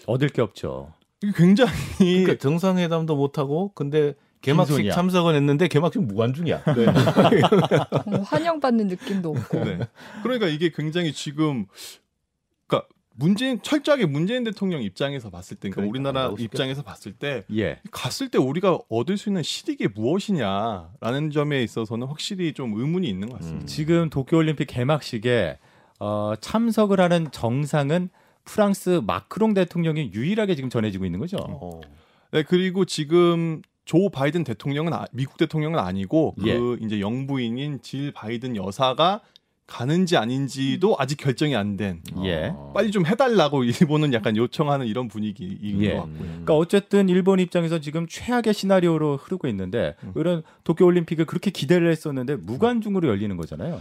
얻을 0.07 0.29
게 0.29 0.43
없죠. 0.43 0.93
이게 1.23 1.33
굉장히 1.35 1.71
그러니까 1.99 2.37
정상회담도 2.37 3.17
못 3.17 3.39
하고 3.39 3.73
근데 3.75 4.15
개막식 4.43 4.77
빈손이야. 4.77 4.93
참석은 4.93 5.35
했는데 5.35 5.69
개막식 5.69 6.03
무관중이야. 6.03 6.65
네. 6.75 6.87
어, 6.87 8.21
환영받는 8.23 8.89
느낌도 8.89 9.31
없고. 9.31 9.65
네. 9.65 9.79
그러니까 10.23 10.49
이게 10.49 10.71
굉장히 10.71 11.13
지금 11.13 11.67
그러니까 12.67 12.89
문재인 13.15 13.63
철저하게 13.63 14.07
문재인 14.07 14.43
대통령 14.45 14.83
입장에서 14.83 15.31
봤을 15.31 15.57
때, 15.57 15.71
그러니까 15.71 15.93
그러니까 15.93 16.21
우리나라. 16.21 16.35
입장에서 16.39 16.83
봤을 16.83 17.13
때 17.13 17.45
예. 17.55 17.81
갔을 17.91 18.29
때 18.31 18.39
우리가 18.39 18.79
얻을 18.89 19.17
수 19.17 19.29
있는 19.29 19.43
실익이 19.43 19.89
무엇이냐라는 19.95 21.31
점에 21.31 21.63
있어서는 21.63 22.07
확실히 22.09 22.53
좀 22.53 22.75
의문이 22.75 23.09
있는 23.09 23.29
것 23.29 23.39
같습니다. 23.39 23.65
음. 23.65 23.67
지금 23.67 24.11
도쿄올림픽 24.11 24.67
개막식에 24.67 25.59
어, 26.01 26.35
참석을 26.41 27.01
하는 27.01 27.31
정상은 27.31 28.09
프랑스 28.45 29.01
마크롱 29.07 29.55
대통령이 29.55 30.11
유일하게 30.13 30.57
지금 30.57 30.69
전해지고 30.69 31.05
있는 31.05 31.21
거죠. 31.21 31.37
어. 31.39 31.81
네, 32.33 32.43
그리고 32.43 32.85
지금 32.85 33.63
조 33.85 34.09
바이든 34.11 34.45
대통령은 34.45 34.93
아- 34.93 35.07
미국 35.13 35.37
대통령은 35.37 35.79
아니고 35.79 36.35
예. 36.47 36.57
그 36.57 36.79
이제 36.81 37.01
영부인인 37.01 37.81
질 37.83 38.13
바이든 38.13 38.57
여사가 38.57 39.21
가는지 39.67 40.17
아닌지도 40.17 40.97
아직 40.99 41.17
결정이 41.17 41.57
안 41.57 41.77
된. 41.77 42.03
예. 42.25 42.53
어. 42.55 42.73
빨리 42.75 42.91
좀 42.91 43.07
해달라고 43.07 43.65
일본은 43.65 44.13
약간 44.13 44.37
요청하는 44.37 44.87
이런 44.87 45.09
분위기인 45.09 45.83
예. 45.83 45.93
것 45.95 46.01
같고요. 46.03 46.19
그러니까 46.29 46.55
어쨌든 46.57 47.09
일본 47.09 47.41
입장에서 47.41 47.81
지금 47.81 48.07
최악의 48.07 48.53
시나리오로 48.55 49.17
흐르고 49.17 49.49
있는데 49.49 49.95
음. 50.05 50.13
이런 50.17 50.43
도쿄 50.65 50.85
올림픽을 50.85 51.25
그렇게 51.25 51.51
기대를 51.51 51.91
했었는데 51.91 52.37
무관중으로 52.37 53.09
열리는 53.09 53.35
거잖아요. 53.37 53.81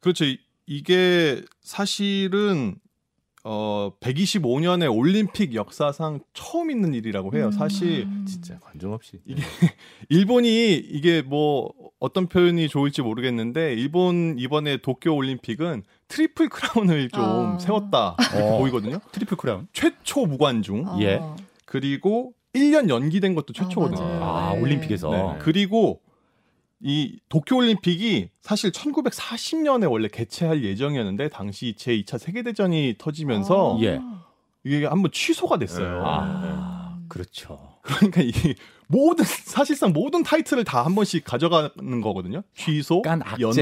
그렇죠. 0.00 0.24
이- 0.24 0.38
이게 0.66 1.42
사실은 1.60 2.76
어 3.44 3.90
125년의 4.00 4.94
올림픽 4.96 5.54
역사상 5.54 6.20
처음 6.32 6.70
있는 6.70 6.94
일이라고 6.94 7.36
해요. 7.36 7.50
사실 7.50 8.04
음. 8.04 8.24
진짜 8.26 8.58
관중 8.60 8.92
없이 8.92 9.18
이게 9.24 9.42
일본이 10.08 10.74
이게 10.74 11.22
뭐 11.22 11.72
어떤 11.98 12.28
표현이 12.28 12.68
좋을지 12.68 13.02
모르겠는데 13.02 13.74
일본 13.74 14.36
이번에 14.38 14.76
도쿄 14.76 15.12
올림픽은 15.14 15.82
트리플 16.06 16.48
크라운을 16.50 17.08
좀 17.10 17.22
아. 17.24 17.58
세웠다 17.58 18.16
이렇게 18.20 18.42
어. 18.44 18.58
보이거든요. 18.58 18.98
트리플 19.10 19.36
크라운. 19.36 19.66
최초 19.72 20.26
무관중 20.26 20.88
아. 20.88 20.98
예. 21.00 21.20
그리고 21.64 22.34
1년 22.54 22.88
연기된 22.88 23.34
것도 23.34 23.46
아, 23.56 23.62
최초거든요. 23.62 24.02
아, 24.22 24.52
네. 24.54 24.60
올림픽에서. 24.60 25.10
네. 25.10 25.38
그리고 25.40 26.00
이 26.84 27.18
도쿄 27.28 27.56
올림픽이 27.56 28.28
사실 28.40 28.72
1940년에 28.72 29.90
원래 29.90 30.08
개최할 30.08 30.64
예정이었는데 30.64 31.28
당시 31.28 31.74
제2차 31.78 32.18
세계 32.18 32.42
대전이 32.42 32.96
터지면서 32.98 33.76
아. 33.78 33.82
예. 33.82 34.00
이게 34.64 34.86
한번 34.86 35.10
취소가 35.12 35.58
됐어요. 35.58 35.88
네. 35.88 36.00
아, 36.04 36.98
그렇죠. 37.08 37.72
그러니까 37.82 38.20
이 38.22 38.32
모든 38.86 39.24
사실상 39.24 39.92
모든 39.92 40.22
타이틀을 40.22 40.64
다 40.64 40.84
한 40.84 40.94
번씩 40.94 41.24
가져가는 41.24 42.00
거거든요. 42.00 42.42
취소. 42.54 43.02
연기, 43.40 43.58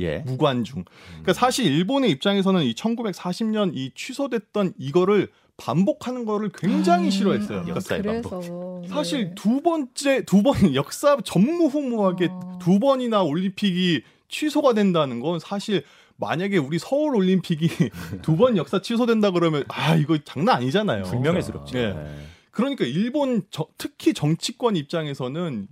예. 0.00 0.18
무관중. 0.26 0.84
그러니까 1.10 1.32
사실 1.32 1.66
일본의 1.66 2.10
입장에서는 2.12 2.62
이 2.62 2.74
1940년 2.74 3.72
이 3.74 3.90
취소됐던 3.94 4.74
이거를 4.78 5.30
반복하는 5.56 6.24
거를 6.24 6.50
굉장히 6.54 7.08
아, 7.08 7.10
싫어했어요. 7.10 7.48
그러니까 7.64 7.76
역사의 7.76 8.02
그래서 8.02 8.82
사실 8.88 9.28
네. 9.28 9.34
두 9.34 9.60
번째 9.60 10.24
두 10.24 10.42
번 10.42 10.74
역사 10.74 11.16
전무후무하게 11.22 12.28
어. 12.30 12.58
두 12.60 12.78
번이나 12.80 13.22
올림픽이 13.22 14.02
취소가 14.28 14.74
된다는 14.74 15.20
건 15.20 15.38
사실 15.38 15.84
만약에 16.16 16.56
우리 16.58 16.78
서울 16.78 17.14
올림픽이 17.16 17.68
두 18.22 18.36
번 18.36 18.56
역사 18.56 18.80
취소된다 18.80 19.30
그러면 19.30 19.64
아 19.68 19.94
이거 19.94 20.18
장난 20.24 20.56
아니잖아요. 20.56 21.04
불명예스럽죠. 21.04 21.74
네. 21.76 22.26
그러니까 22.50 22.84
일본 22.84 23.42
저- 23.50 23.68
특히 23.78 24.14
정치권 24.14 24.76
입장에서는 24.76 25.68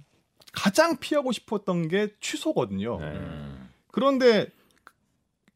가장 0.52 0.98
피하고 0.98 1.32
싶었던 1.32 1.88
게 1.88 2.08
취소거든요. 2.20 2.98
네. 3.00 3.06
음. 3.06 3.68
그런데 3.90 4.48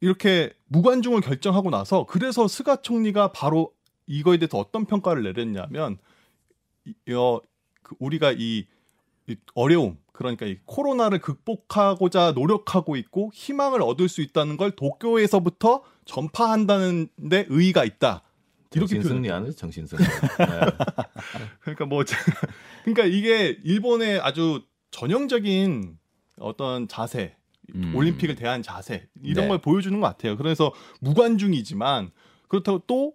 이렇게 0.01 0.53
무관중을 0.69 1.21
결정하고 1.21 1.71
나서 1.71 2.05
그래서 2.07 2.47
스가 2.49 2.77
총리가 2.83 3.33
바로 3.33 3.73
이거에 4.07 4.37
대해서 4.39 4.59
어떤 4.59 4.85
평가를 4.87 5.23
내렸냐면 5.23 5.99
이- 6.85 7.13
어, 7.15 7.41
그 7.83 7.97
우리가 7.99 8.33
이, 8.33 8.67
이 9.29 9.37
어려움 9.55 9.99
그러니까 10.13 10.47
이 10.47 10.59
코로나를 10.65 11.19
극복하고자 11.21 12.33
노력하고 12.33 12.97
있고 12.97 13.31
희망을 13.35 13.83
얻을 13.83 14.09
수 14.09 14.23
있다는 14.23 14.57
걸 14.57 14.71
도쿄에서부터 14.73 15.83
전파한다는 16.05 17.09
데 17.31 17.47
의의가 17.49 17.85
있다. 17.85 18.23
이렇게 18.75 18.95
정신 18.97 19.01
표현. 19.03 19.17
승리 19.17 19.31
안에서 19.31 19.57
정신 19.57 19.87
승리. 19.87 20.03
네. 20.05 20.07
그러니까 21.61 21.87
뭐 21.87 22.05
그러니까 22.85 23.05
이게 23.07 23.59
일본의 23.65 24.21
아주 24.21 24.63
전형적인 24.91 25.99
어떤 26.39 26.87
자세 26.89 27.37
음. 27.75 27.95
올림픽을 27.95 28.35
대한 28.37 28.63
자세 28.63 29.09
이런 29.23 29.45
네. 29.45 29.49
걸 29.49 29.59
보여주는 29.59 29.99
것 30.01 30.07
같아요. 30.07 30.37
그래서 30.37 30.73
무관중이지만 31.01 32.11
그렇다고 32.49 32.83
또 32.87 33.15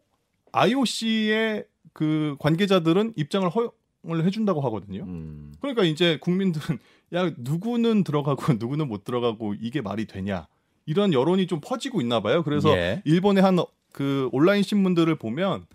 IOC의 0.51 1.65
그 1.93 2.35
관계자들은 2.39 3.13
입장을 3.15 3.47
허용을 3.49 4.25
해준다고 4.25 4.61
하거든요. 4.61 5.03
음. 5.03 5.53
그러니까 5.61 5.83
이제 5.83 6.17
국민들은 6.21 6.79
야 7.13 7.31
누구는 7.37 8.03
들어가고 8.03 8.53
누구는 8.59 8.87
못 8.87 9.03
들어가고 9.03 9.55
이게 9.59 9.81
말이 9.81 10.05
되냐 10.05 10.47
이런 10.85 11.13
여론이 11.13 11.47
좀 11.47 11.59
퍼지고 11.61 12.01
있나 12.01 12.21
봐요. 12.21 12.43
그래서 12.43 12.69
예. 12.75 13.01
일본의 13.05 13.43
한 13.43 13.57
그 13.91 14.29
온라인 14.31 14.63
신문들을 14.63 15.13
보면 15.15 15.65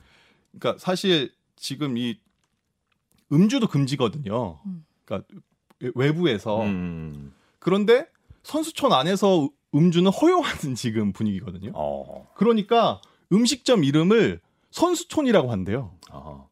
그러니까 0.53 0.79
사실 0.79 1.33
지금 1.57 1.97
이 1.97 2.19
음주도 3.33 3.67
금지거든요. 3.67 4.61
음. 4.67 4.85
그러니까 5.05 5.29
외부에서 5.95 6.63
음. 6.63 7.33
그런데 7.59 8.07
선수촌 8.43 8.93
안에서 8.93 9.49
음주는 9.75 10.11
허용하는 10.11 10.75
지금 10.77 11.13
분위기거든요. 11.13 11.73
어. 11.75 12.31
그러니까 12.35 13.01
음식점 13.33 13.85
이름을 13.85 14.41
선수촌이라고 14.79 15.51
한대요. 15.53 15.93
아. 16.11 16.45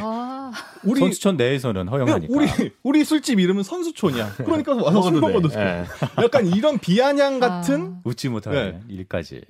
아, 0.00 0.52
우리 0.84 1.00
선수촌 1.00 1.36
내에서는 1.36 1.88
허용하니까. 1.88 2.32
우리 2.32 2.46
우리 2.82 3.04
술집 3.04 3.40
이름은 3.40 3.62
선수촌이야. 3.64 4.34
그러니까 4.36 4.74
와서 4.76 5.02
술 5.02 5.20
먹어도 5.20 5.48
돼. 5.48 5.60
예. 5.60 6.22
약간 6.22 6.46
이런 6.46 6.78
비아냥 6.78 7.40
같은 7.40 7.82
아. 7.96 8.00
웃지 8.04 8.28
못하는 8.28 8.82
네. 8.86 8.94
일까지. 8.94 9.42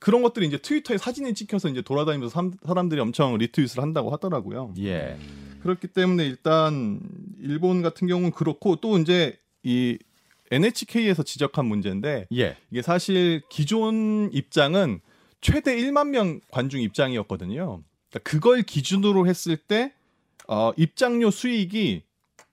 그런 0.00 0.22
것들이 0.22 0.46
이제 0.48 0.58
트위터에 0.58 0.98
사진이 0.98 1.34
찍혀서 1.34 1.68
이제 1.68 1.82
돌아다니면서 1.82 2.32
삼- 2.32 2.52
사람들이 2.66 3.00
엄청 3.00 3.36
리트윗을 3.38 3.80
한다고 3.80 4.10
하더라고요. 4.10 4.74
예. 4.80 5.16
그렇기 5.62 5.88
때문에 5.88 6.24
일단 6.26 6.98
일본 7.40 7.82
같은 7.82 8.08
경우는 8.08 8.32
그렇고 8.32 8.76
또 8.76 8.98
이제 8.98 9.38
이 9.62 9.98
NHK에서 10.50 11.22
지적한 11.22 11.66
문제인데 11.66 12.26
예. 12.34 12.56
이게 12.72 12.82
사실 12.82 13.42
기존 13.50 14.30
입장은 14.32 15.00
최대 15.42 15.76
1만 15.76 16.08
명 16.08 16.40
관중 16.50 16.80
입장이었거든요. 16.80 17.82
그러니까 18.08 18.30
그걸 18.30 18.62
기준으로 18.62 19.26
했을 19.26 19.56
때 19.56 19.92
어, 20.48 20.72
입장료 20.76 21.30
수익이 21.30 22.04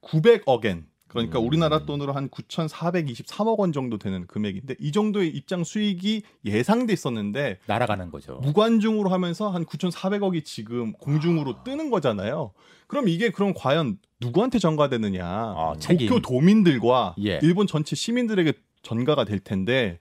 900억엔 0.02 0.89
그러니까 1.08 1.39
음. 1.39 1.47
우리나라 1.47 1.86
돈으로 1.86 2.13
한 2.13 2.30
9,423억 2.30 3.58
원 3.58 3.73
정도 3.73 3.97
되는 3.97 4.28
금액인데 4.28 4.75
이 4.80 4.91
정도의 4.91 5.30
입장 5.30 5.63
수익이 5.63 6.21
예상돼 6.45 6.93
있었는데 6.93 7.60
날아가는 7.65 8.12
거죠. 8.12 8.36
무관중으로 8.43 9.10
하면서 9.10 9.49
한 9.49 9.65
9,400억이 9.65 10.45
지금 10.45 10.93
공중으로 10.93 11.63
뜨는 11.63 11.89
거잖아요. 11.89 12.52
그럼 12.88 13.08
이게 13.08 13.30
그럼 13.32 13.54
과연 13.56 13.97
누구한테 14.21 14.60
전가되느냐? 14.60 15.25
아. 15.25 15.73
도쿄 15.82 16.19
도민들과 16.21 17.15
예. 17.23 17.39
일본 17.41 17.65
전체 17.65 17.95
시민들에게 17.95 18.54
전가가 18.84 19.25
될 19.25 19.39
텐데 19.39 19.99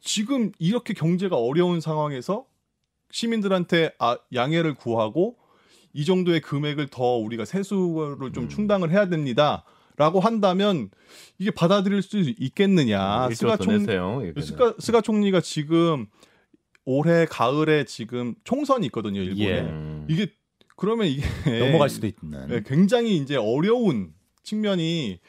지금 0.00 0.52
이렇게 0.58 0.94
경제가 0.94 1.36
어려운 1.36 1.80
상황에서 1.80 2.46
시민들한테 3.10 3.92
아, 3.98 4.18
양해를 4.34 4.74
구하고 4.74 5.36
이 5.92 6.04
정도의 6.04 6.40
금액을 6.40 6.88
더 6.88 7.16
우리가 7.16 7.44
세수를 7.44 8.32
좀 8.32 8.44
음. 8.44 8.48
충당을 8.48 8.90
해야 8.90 9.08
됩니다. 9.08 9.64
라고 9.96 10.20
한다면 10.20 10.90
이게 11.38 11.50
받아들일 11.50 12.02
수 12.02 12.18
있겠느냐. 12.18 13.26
일조 13.30 13.34
스가 13.34 13.56
더 13.56 13.64
총. 13.64 13.84
스가, 14.40 14.74
스가 14.78 15.00
총리가 15.00 15.40
지금 15.40 16.06
올해 16.84 17.26
가을에 17.26 17.84
지금 17.84 18.34
총선이 18.44 18.86
있거든요, 18.86 19.20
일본에. 19.20 19.44
예. 19.44 19.60
음. 19.60 20.06
이게 20.08 20.28
그러면 20.76 21.08
이게 21.08 21.22
넘어갈 21.58 21.90
수도 21.90 22.06
있는. 22.06 22.48
예, 22.50 22.62
굉장히 22.64 23.16
이제 23.16 23.34
어려운 23.34 24.14
측면이 24.48 25.20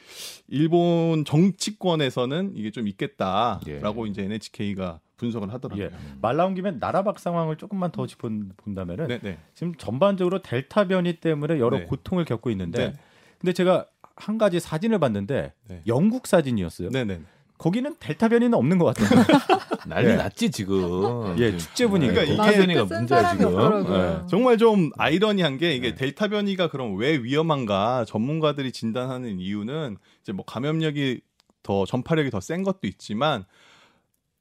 일본 0.48 1.24
정치권에서는 1.24 2.52
이게 2.54 2.70
좀 2.70 2.88
있겠다라고 2.88 4.06
예. 4.06 4.10
이제 4.10 4.22
NHK가 4.22 5.00
분석을 5.18 5.52
하더라고요. 5.52 5.86
예. 5.86 5.90
말 6.22 6.36
나온 6.36 6.54
김에 6.54 6.70
나라박 6.70 7.18
상황을 7.18 7.56
조금만 7.56 7.92
더 7.92 8.06
짚어본다면은 8.06 9.08
네, 9.08 9.18
네. 9.18 9.38
지금 9.54 9.74
전반적으로 9.74 10.40
델타 10.40 10.88
변이 10.88 11.20
때문에 11.20 11.58
여러 11.58 11.78
네. 11.78 11.84
고통을 11.84 12.24
겪고 12.24 12.50
있는데 12.50 12.88
네. 12.88 12.92
근데 13.38 13.52
제가 13.52 13.86
한 14.16 14.38
가지 14.38 14.58
사진을 14.58 14.98
봤는데 14.98 15.52
네. 15.68 15.82
영국 15.86 16.26
사진이었어요. 16.26 16.88
네, 16.90 17.04
네. 17.04 17.20
거기는 17.60 17.94
델타 18.00 18.28
변이는 18.30 18.54
없는 18.54 18.78
것 18.78 18.86
같아요. 18.86 19.22
난리 19.86 20.08
예. 20.08 20.16
났지 20.16 20.50
지금. 20.50 21.38
예, 21.38 21.54
축제 21.58 21.86
분위기. 21.86 22.12
그러니까 22.14 22.34
그러니까 22.42 22.62
이게 22.64 22.86
쓴 22.88 22.96
문제야 23.00 23.36
지금. 23.36 23.84
예. 23.92 24.26
정말 24.30 24.56
좀 24.56 24.90
아이러니한 24.96 25.58
게 25.58 25.74
이게 25.74 25.90
네. 25.90 25.94
델타 25.94 26.28
변이가 26.28 26.68
그럼 26.70 26.96
왜 26.96 27.16
위험한가 27.18 28.06
전문가들이 28.06 28.72
진단하는 28.72 29.38
이유는 29.38 29.98
이제 30.22 30.32
뭐 30.32 30.42
감염력이 30.46 31.20
더 31.62 31.84
전파력이 31.84 32.30
더 32.30 32.40
센 32.40 32.62
것도 32.62 32.80
있지만 32.84 33.44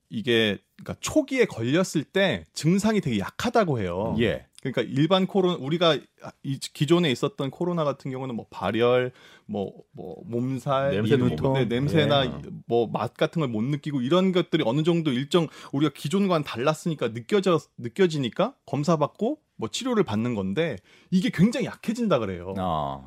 이게 0.10 0.58
그러니까 0.78 0.96
초기에 1.02 1.44
걸렸을 1.44 2.06
때 2.06 2.46
증상이 2.54 3.02
되게 3.02 3.20
약하다고 3.20 3.80
해요. 3.82 4.16
예. 4.22 4.46
그러니까 4.62 4.82
일반 4.82 5.26
코로나 5.26 5.56
우리가 5.58 5.98
이 6.44 6.60
기존에 6.60 7.10
있었던 7.12 7.50
코로나 7.50 7.84
같은 7.86 8.12
경우는 8.12 8.36
뭐 8.36 8.46
발열, 8.50 9.12
뭐 9.46 9.72
뭐 9.94 10.22
몸살, 10.26 10.92
냄새도. 10.96 11.54
네, 11.54 11.66
냄새나 11.66 12.26
예. 12.26 12.32
뭐맛 12.68 13.14
같은 13.16 13.40
걸 13.40 13.50
못 13.50 13.64
느끼고 13.64 14.02
이런 14.02 14.32
것들이 14.32 14.64
어느 14.66 14.84
정도 14.84 15.12
일정 15.12 15.48
우리가 15.72 15.94
기존과는 15.96 16.44
달랐으니까 16.44 17.14
느껴져 17.14 17.60
느껴지니까 17.78 18.54
검사 18.66 18.98
받고 18.98 19.40
뭐 19.56 19.70
치료를 19.70 20.04
받는 20.04 20.36
건데 20.36 20.76
이게 21.10 21.30
굉장히 21.34 21.66
약해진다 21.66 22.20
그래요. 22.20 22.54
아. 22.58 23.02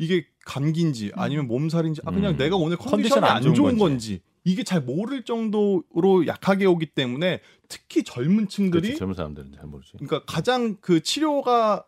이게 0.00 0.26
감기인지 0.46 1.12
아니면 1.14 1.46
몸살인지 1.46 2.02
아 2.04 2.10
그냥 2.10 2.32
음. 2.32 2.36
내가 2.36 2.56
오늘 2.56 2.76
컨디션이 2.76 3.02
컨디션 3.02 3.24
안 3.24 3.36
안 3.36 3.42
좋은 3.42 3.54
좋은, 3.54 3.78
건지. 3.78 4.18
건지. 4.18 4.22
이게 4.44 4.62
잘 4.62 4.80
모를 4.80 5.24
정도로 5.24 6.26
약하게 6.26 6.64
오기 6.66 6.86
때문에 6.86 7.40
특히 7.68 8.02
젊은 8.02 8.48
층들이 8.48 8.82
그렇지, 8.82 8.98
젊은 8.98 9.14
사람들은 9.14 9.52
잘 9.52 9.66
모르지. 9.66 9.92
그러니까 9.98 10.24
가장 10.26 10.76
그 10.80 11.00
치료가 11.02 11.84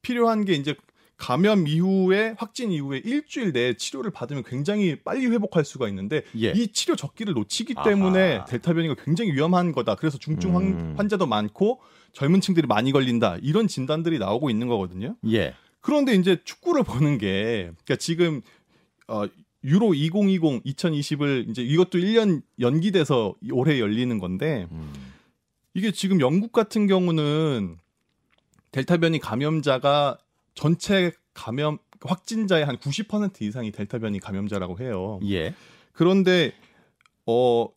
필요한 0.00 0.44
게 0.44 0.54
이제 0.54 0.74
감염 1.16 1.68
이후에 1.68 2.34
확진 2.36 2.72
이후에 2.72 3.00
일주일 3.04 3.52
내에 3.52 3.74
치료를 3.76 4.10
받으면 4.10 4.42
굉장히 4.42 4.96
빨리 5.04 5.26
회복할 5.26 5.64
수가 5.64 5.88
있는데 5.88 6.22
예. 6.40 6.50
이 6.50 6.68
치료 6.72 6.96
적기를 6.96 7.34
놓치기 7.34 7.74
아하. 7.76 7.88
때문에 7.88 8.44
델타 8.48 8.72
변이가 8.72 8.96
굉장히 9.04 9.30
위험한 9.32 9.70
거다. 9.70 9.94
그래서 9.94 10.18
중증 10.18 10.56
환- 10.56 10.62
음. 10.64 10.94
환자도 10.96 11.26
많고 11.26 11.80
젊은 12.12 12.40
층들이 12.40 12.66
많이 12.66 12.90
걸린다. 12.90 13.36
이런 13.40 13.68
진단들이 13.68 14.18
나오고 14.18 14.50
있는 14.50 14.66
거거든요. 14.66 15.14
예. 15.30 15.54
그런데 15.80 16.14
이제 16.14 16.40
축구를 16.42 16.82
보는 16.82 17.18
게 17.18 17.70
그러니까 17.84 17.96
지금 17.96 18.40
어 19.06 19.24
유로 19.64 19.94
2020 19.94 20.64
2020을 20.64 21.48
이제 21.48 21.62
이것도 21.62 21.98
1년 21.98 22.42
연기돼서 22.60 23.34
올해 23.52 23.78
열리는 23.78 24.18
건데 24.18 24.66
음. 24.72 24.92
이게 25.74 25.90
지금 25.92 26.20
영국 26.20 26.52
같은 26.52 26.86
경우는 26.86 27.76
델타 28.72 28.98
변이 28.98 29.18
감염자가 29.18 30.18
전체 30.54 31.12
감염 31.34 31.78
확진자의 32.00 32.64
한 32.64 32.76
90% 32.76 33.42
이상이 33.42 33.70
델타 33.70 33.98
변이 33.98 34.18
감염자라고 34.18 34.80
해요. 34.80 35.20
예. 35.24 35.54
그런데 35.92 36.52
어 37.26 37.68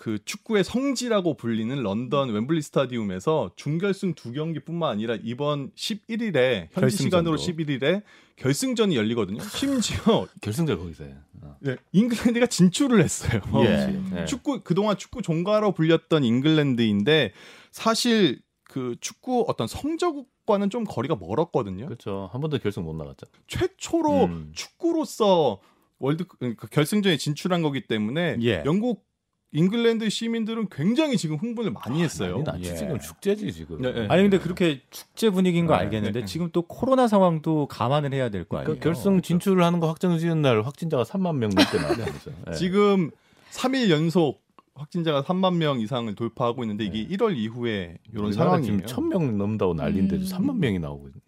그 0.00 0.18
축구의 0.24 0.64
성지라고 0.64 1.34
불리는 1.34 1.82
런던 1.82 2.30
웸블리 2.30 2.62
스타디움에서 2.62 3.50
중결승 3.54 4.14
두 4.14 4.32
경기뿐만 4.32 4.92
아니라 4.92 5.18
이번 5.22 5.72
11일에 5.72 6.68
현지 6.72 6.74
결승전도. 6.74 7.36
시간으로 7.36 7.36
11일에 7.36 8.02
결승전이 8.40 8.96
열리거든요. 8.96 9.42
심지어 9.42 10.26
결승전 10.40 10.78
거기서 10.78 11.04
해. 11.04 11.14
어. 11.42 11.56
네, 11.60 11.76
잉글랜드가 11.92 12.46
진출을 12.46 13.02
했어요. 13.02 13.42
예. 13.64 13.86
네. 14.12 14.24
축구 14.24 14.62
그동안 14.62 14.96
축구 14.96 15.20
종가로 15.20 15.72
불렸던 15.72 16.24
잉글랜드인데 16.24 17.32
사실 17.70 18.40
그 18.64 18.96
축구 19.00 19.44
어떤 19.46 19.66
성적과는 19.66 20.70
좀 20.70 20.84
거리가 20.84 21.16
멀었거든요. 21.16 21.84
그렇죠. 21.84 22.30
한 22.32 22.40
번도 22.40 22.58
결승 22.58 22.82
못 22.84 22.94
나갔죠. 22.96 23.26
최초로 23.46 24.24
음. 24.24 24.52
축구로서 24.54 25.60
월드 25.98 26.24
그러니까 26.24 26.66
결승전에 26.68 27.18
진출한 27.18 27.60
거기 27.60 27.86
때문에 27.86 28.38
예. 28.40 28.62
영국 28.64 29.04
잉글랜드 29.52 30.08
시민들은 30.08 30.68
굉장히 30.70 31.16
지금 31.16 31.36
흥분을 31.36 31.72
많이 31.72 32.02
했어요. 32.02 32.42
난리 32.44 32.60
났지. 32.62 32.70
예. 32.70 32.74
지금 32.76 32.98
축제지 33.00 33.52
지금. 33.52 33.80
네, 33.82 33.92
네. 33.92 34.06
아니 34.08 34.22
근데 34.22 34.38
그렇게 34.38 34.80
축제 34.90 35.28
분위기인 35.30 35.66
거 35.66 35.74
네, 35.74 35.80
알겠는데 35.80 36.20
네. 36.20 36.26
지금 36.26 36.50
또 36.52 36.62
코로나 36.62 37.08
상황도 37.08 37.66
감안을 37.66 38.12
해야 38.14 38.28
될 38.28 38.44
거 38.44 38.58
아니에요. 38.58 38.66
그러니까 38.78 38.84
결승 38.84 39.20
진출을 39.22 39.64
하는 39.64 39.80
거 39.80 39.88
확정 39.88 40.16
지은 40.18 40.40
날 40.42 40.62
확진자가 40.62 41.02
3만 41.02 41.36
명 41.36 41.50
넘게 41.50 41.78
나왔죠. 41.78 42.32
네. 42.46 42.52
지금 42.54 43.10
3일 43.52 43.90
연속 43.90 44.40
확진자가 44.74 45.22
3만 45.24 45.56
명 45.56 45.80
이상을 45.80 46.14
돌파하고 46.14 46.62
있는데 46.62 46.84
이게 46.84 47.06
1월 47.16 47.36
이후에 47.36 47.98
이런 48.12 48.32
상황이에요. 48.32 48.86
지금 48.86 49.10
1,000명 49.10 49.32
넘는다고 49.36 49.74
난리인데도 49.74 50.22
음. 50.22 50.26
3만 50.28 50.58
명이 50.58 50.78
나오고 50.78 51.08
있네. 51.08 51.20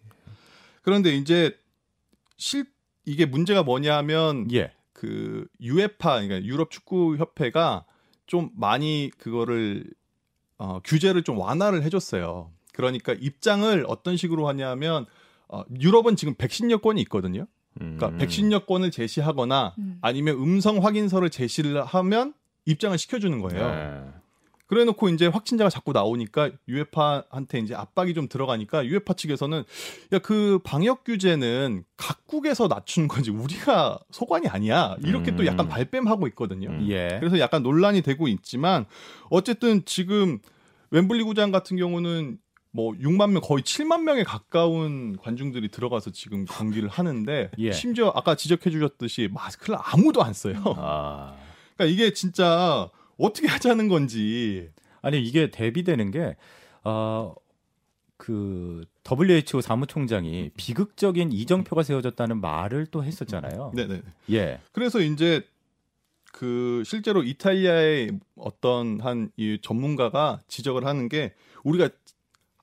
그런데 0.81 1.13
이제 1.15 1.55
실 2.37 2.65
이게 3.05 3.25
문제가 3.25 3.63
뭐냐면 3.63 4.47
예. 4.53 4.71
그 4.93 5.45
유에파 5.59 6.21
그러니까 6.21 6.41
유럽 6.45 6.71
축구 6.71 7.17
협회가 7.17 7.83
좀 8.25 8.49
많이 8.55 9.11
그거를 9.17 9.85
어, 10.57 10.79
규제를 10.83 11.23
좀 11.23 11.39
완화를 11.39 11.83
해줬어요. 11.83 12.51
그러니까 12.73 13.13
입장을 13.13 13.85
어떤 13.87 14.17
식으로 14.17 14.47
하냐면 14.47 15.05
어, 15.47 15.63
유럽은 15.79 16.15
지금 16.15 16.33
백신 16.35 16.71
여권이 16.71 17.01
있거든요. 17.03 17.45
그러니까 17.75 18.09
음. 18.09 18.17
백신 18.17 18.51
여권을 18.51 18.91
제시하거나 18.91 19.75
음. 19.79 19.97
아니면 20.01 20.35
음성 20.35 20.83
확인서를 20.83 21.29
제시를 21.29 21.83
하면 21.83 22.33
입장을 22.65 22.97
시켜주는 22.97 23.39
거예요. 23.39 23.67
네. 23.67 24.22
그래놓고 24.73 25.09
이제 25.09 25.27
확진자가 25.27 25.69
자꾸 25.69 25.91
나오니까 25.91 26.49
유에파한테 26.67 27.59
이제 27.59 27.75
압박이 27.75 28.13
좀 28.15 28.27
들어가니까 28.27 28.85
유에파 28.85 29.13
측에서는 29.13 29.63
야 30.13 30.23
그 30.23 30.59
방역 30.63 31.03
규제는 31.03 31.83
각국에서 31.97 32.67
낮춘 32.67 33.07
거지 33.09 33.29
우리가 33.29 33.99
소관이 34.09 34.47
아니야 34.47 34.95
이렇게 35.03 35.35
또 35.35 35.45
약간 35.45 35.67
음. 35.67 35.69
발뺌하고 35.69 36.27
있거든요. 36.29 36.69
음. 36.69 36.87
예. 36.89 37.17
그래서 37.19 37.37
약간 37.39 37.61
논란이 37.61 38.01
되고 38.01 38.27
있지만 38.29 38.85
어쨌든 39.29 39.83
지금 39.85 40.39
웸블리 40.91 41.23
구장 41.23 41.51
같은 41.51 41.75
경우는 41.75 42.37
뭐 42.71 42.93
6만 42.93 43.31
명 43.31 43.41
거의 43.41 43.63
7만 43.63 44.03
명에 44.03 44.23
가까운 44.23 45.17
관중들이 45.17 45.69
들어가서 45.69 46.11
지금 46.11 46.45
경기를 46.45 46.87
하는데 46.87 47.51
예. 47.59 47.71
심지어 47.73 48.11
아까 48.15 48.35
지적해 48.35 48.71
주셨듯이 48.71 49.29
마스크를 49.31 49.77
아무도 49.79 50.23
안 50.23 50.33
써요. 50.33 50.55
아. 50.77 51.35
그러니까 51.75 51.93
이게 51.93 52.13
진짜 52.13 52.89
어떻게 53.17 53.47
하자는 53.47 53.87
건지 53.87 54.69
아니 55.01 55.21
이게 55.21 55.51
대비되는 55.51 56.11
게 56.11 56.35
어, 56.83 57.33
그 58.17 58.85
WHO 59.09 59.61
사무총장이 59.61 60.51
비극적인 60.55 61.31
이정표가 61.31 61.83
세워졌다는 61.83 62.39
말을 62.39 62.87
또 62.87 63.03
했었잖아요. 63.03 63.73
네네. 63.75 64.01
예. 64.31 64.59
그래서 64.71 64.99
이제 65.01 65.45
그 66.31 66.83
실제로 66.85 67.21
이탈리아의 67.23 68.11
어떤 68.37 68.99
한 69.01 69.31
이 69.37 69.59
전문가가 69.61 70.41
지적을 70.47 70.85
하는 70.85 71.09
게 71.09 71.33
우리가 71.63 71.89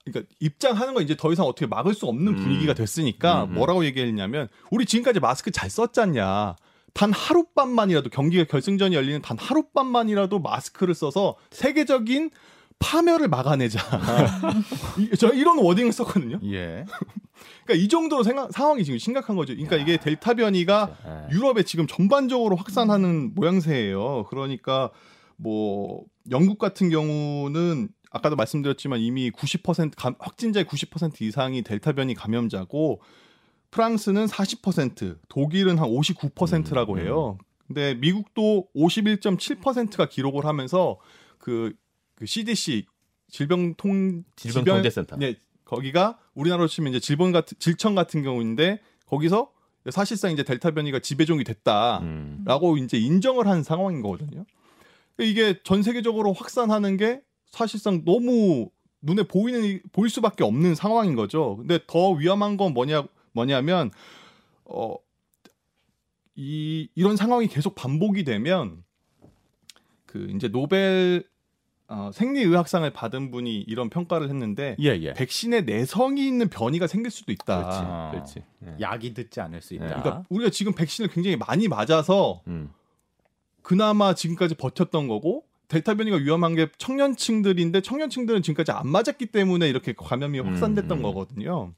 그러니까 0.05 0.35
입장하는 0.41 0.95
거 0.95 1.03
이제 1.03 1.15
더 1.17 1.31
이상 1.33 1.47
어떻게 1.47 1.67
막을 1.67 1.95
수 1.95 2.07
없는 2.07 2.33
음. 2.33 2.37
분위기가 2.37 2.73
됐으니까 2.75 3.45
음, 3.45 3.51
음. 3.51 3.55
뭐라고 3.55 3.85
얘기했냐면 3.85 4.49
우리 4.71 4.87
지금까지 4.87 5.21
마스크 5.21 5.51
잘 5.51 5.69
썼잖냐. 5.71 6.57
단 6.93 7.13
하룻밤만이라도 7.13 8.11
경기가 8.11 8.45
결승전이 8.45 8.95
열리는 8.95 9.21
단 9.23 9.39
하룻밤만이라도 9.39 10.39
마스크를 10.41 10.95
써서 10.95 11.37
세계적인 11.51 12.31
파멸을 12.79 13.29
막아내자. 13.29 13.79
이- 14.99 15.17
저 15.19 15.29
이런 15.29 15.59
워딩을 15.59 15.93
썼거든요. 15.93 16.41
예. 16.45 16.85
그러니까 17.65 17.85
이 17.85 17.89
정도로 17.89 18.23
생각, 18.23 18.51
상황이 18.53 18.85
지금 18.85 18.99
심각한 18.99 19.37
거죠. 19.37 19.53
그러니까 19.53 19.77
이게 19.77 19.97
델타 19.99 20.35
변이가 20.35 20.97
예. 21.31 21.35
유럽에 21.35 21.63
지금 21.63 21.87
전반적으로 21.87 22.57
확산하는 22.57 23.35
모양새예요. 23.35 24.25
그러니까 24.31 24.91
뭐 25.37 26.05
영국 26.31 26.59
같은 26.59 26.89
경우는 26.91 27.89
아까도 28.11 28.35
말씀드렸지만 28.37 28.99
이미 29.01 29.31
90% 29.31 29.93
감- 29.97 30.15
확진자의 30.19 30.65
90% 30.65 31.21
이상이 31.23 31.63
델타 31.63 31.93
변이 31.93 32.15
감염자고 32.15 33.01
프랑스는 33.71 34.27
40%, 34.27 35.19
독일은 35.29 35.79
한 35.79 35.89
59%라고 35.89 36.95
음, 36.95 36.99
해요. 36.99 37.39
근데 37.67 37.95
미국도 37.95 38.69
51.7%가 38.75 40.09
기록을 40.09 40.45
하면서 40.45 40.99
그, 41.39 41.73
그 42.17 42.27
CDC 42.27 42.87
질병통 43.29 44.25
질병통제센터. 44.35 45.17
네, 45.17 45.37
거기가 45.65 46.19
우리나라로 46.35 46.67
치면 46.67 46.91
이제 46.91 47.01
질병 47.01 47.31
같은 47.31 47.57
질청 47.61 47.95
같은 47.95 48.23
경우인데 48.23 48.81
거기서 49.07 49.53
사실상 49.91 50.33
이제 50.33 50.43
델타 50.43 50.73
변이가 50.73 50.99
지배종이 50.99 51.45
됐다라고 51.45 52.73
음. 52.73 52.79
이제 52.79 52.99
인정을 52.99 53.47
한 53.47 53.63
상황인 53.63 54.03
거거든요. 54.03 54.45
이게 55.19 55.61
전 55.63 55.83
세계적으로 55.83 56.33
확산하는 56.33 56.97
게 56.97 57.23
사실상 57.51 58.05
너무 58.05 58.69
눈에 59.01 59.23
보이는 59.23 59.81
보일 59.93 60.11
수밖에 60.11 60.45
없는 60.45 60.75
상황인 60.75 61.15
거죠. 61.15 61.57
근데 61.59 61.79
더 61.87 62.11
위험한 62.11 62.57
건 62.57 62.75
뭐냐 62.75 63.05
뭐냐면 63.33 63.91
어 64.65 64.97
이 66.41 66.89
이런 66.95 67.17
상황이 67.17 67.47
계속 67.49 67.75
반복이 67.75 68.25
되면 68.25 68.83
그 70.07 70.33
이제 70.35 70.49
노벨 70.49 71.29
어, 71.87 72.11
생리의학상을 72.15 72.89
받은 72.91 73.31
분이 73.31 73.61
이런 73.61 73.91
평가를 73.91 74.31
했는데 74.31 74.75
예, 74.81 74.99
예. 75.03 75.13
백신에 75.13 75.63
내성이 75.63 76.27
있는 76.27 76.49
변이가 76.49 76.87
생길 76.87 77.11
수도 77.11 77.31
있다. 77.33 77.59
그렇지. 77.59 77.79
아. 77.83 78.11
그렇지. 78.13 78.45
예. 78.65 78.77
약이 78.81 79.13
듣지 79.13 79.41
않을 79.43 79.61
수 79.61 79.75
있다. 79.75 79.87
그러니까 79.87 80.25
우리가 80.31 80.51
지금 80.51 80.73
백신을 80.73 81.11
굉장히 81.11 81.37
많이 81.37 81.69
맞아서 81.69 82.41
음. 82.47 82.71
그나마 83.61 84.15
지금까지 84.15 84.55
버텼던 84.55 85.09
거고 85.09 85.45
델타 85.69 85.95
변이가 85.95 86.17
위험한 86.17 86.55
게 86.55 86.69
청년층들인데 86.79 87.83
청년층들은 87.83 88.43
지금까지 88.43 88.73
안 88.73 88.89
맞았기 88.89 89.27
때문에 89.27 89.69
이렇게 89.69 89.93
감염이 89.93 90.41
확산됐던 90.41 90.99
음. 90.99 91.03
거거든요. 91.03 91.75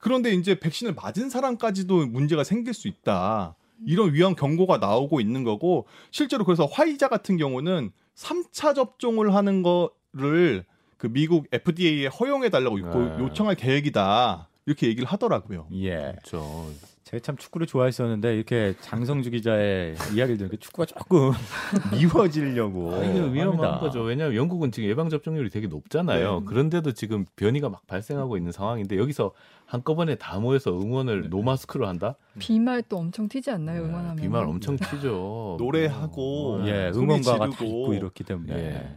그런데 0.00 0.32
이제 0.32 0.58
백신을 0.58 0.94
맞은 0.94 1.30
사람까지도 1.30 2.06
문제가 2.06 2.42
생길 2.42 2.74
수 2.74 2.88
있다. 2.88 3.54
이런 3.86 4.12
위험 4.12 4.34
경고가 4.34 4.78
나오고 4.78 5.20
있는 5.20 5.44
거고 5.44 5.86
실제로 6.10 6.44
그래서 6.44 6.66
화이자 6.66 7.08
같은 7.08 7.36
경우는 7.36 7.92
3차 8.16 8.74
접종을 8.74 9.34
하는 9.34 9.62
거를 9.62 10.64
그 10.96 11.10
미국 11.10 11.46
FDA에 11.52 12.06
허용해 12.08 12.50
달라고 12.50 12.78
네. 12.78 13.24
요청할 13.24 13.54
계획이다. 13.54 14.48
이렇게 14.66 14.86
얘기를 14.88 15.08
하더라고요. 15.08 15.66
예. 15.72 16.12
그렇죠. 16.12 16.70
제가 17.10 17.20
참 17.22 17.36
축구를 17.36 17.66
좋아했었는데 17.66 18.36
이렇게 18.36 18.74
장성주 18.80 19.32
기자의 19.32 19.96
이야기를 20.14 20.36
들으니까 20.36 20.56
축구가 20.60 20.86
조금 20.86 21.32
미워지려고 21.92 22.94
아, 22.94 22.98
이게 23.04 23.14
위험한 23.18 23.48
합니다. 23.48 23.78
거죠. 23.80 24.02
왜냐하면 24.02 24.36
영국은 24.36 24.70
지금 24.70 24.88
예방 24.88 25.08
접종률이 25.08 25.50
되게 25.50 25.66
높잖아요. 25.66 26.38
네. 26.40 26.46
그런데도 26.46 26.92
지금 26.92 27.26
변이가 27.34 27.68
막 27.68 27.84
발생하고 27.88 28.36
있는 28.36 28.52
상황인데 28.52 28.96
여기서 28.96 29.32
한꺼번에 29.66 30.14
다 30.14 30.38
모여서 30.38 30.70
응원을 30.70 31.22
네. 31.22 31.28
노마스크로 31.30 31.88
한다? 31.88 32.14
비말 32.38 32.84
또 32.88 32.98
엄청 32.98 33.28
튀지 33.28 33.50
않나요? 33.50 33.82
네, 33.82 33.88
응원하면. 33.88 34.16
비말 34.16 34.44
엄청 34.44 34.76
튀죠. 34.76 35.56
노래하고 35.58 36.60
어, 36.60 36.66
예, 36.68 36.92
응원가가 36.94 37.38
다. 37.50 37.64
있고 37.64 37.92
이렇기 37.92 38.22
때문에 38.22 38.54
예. 38.54 38.96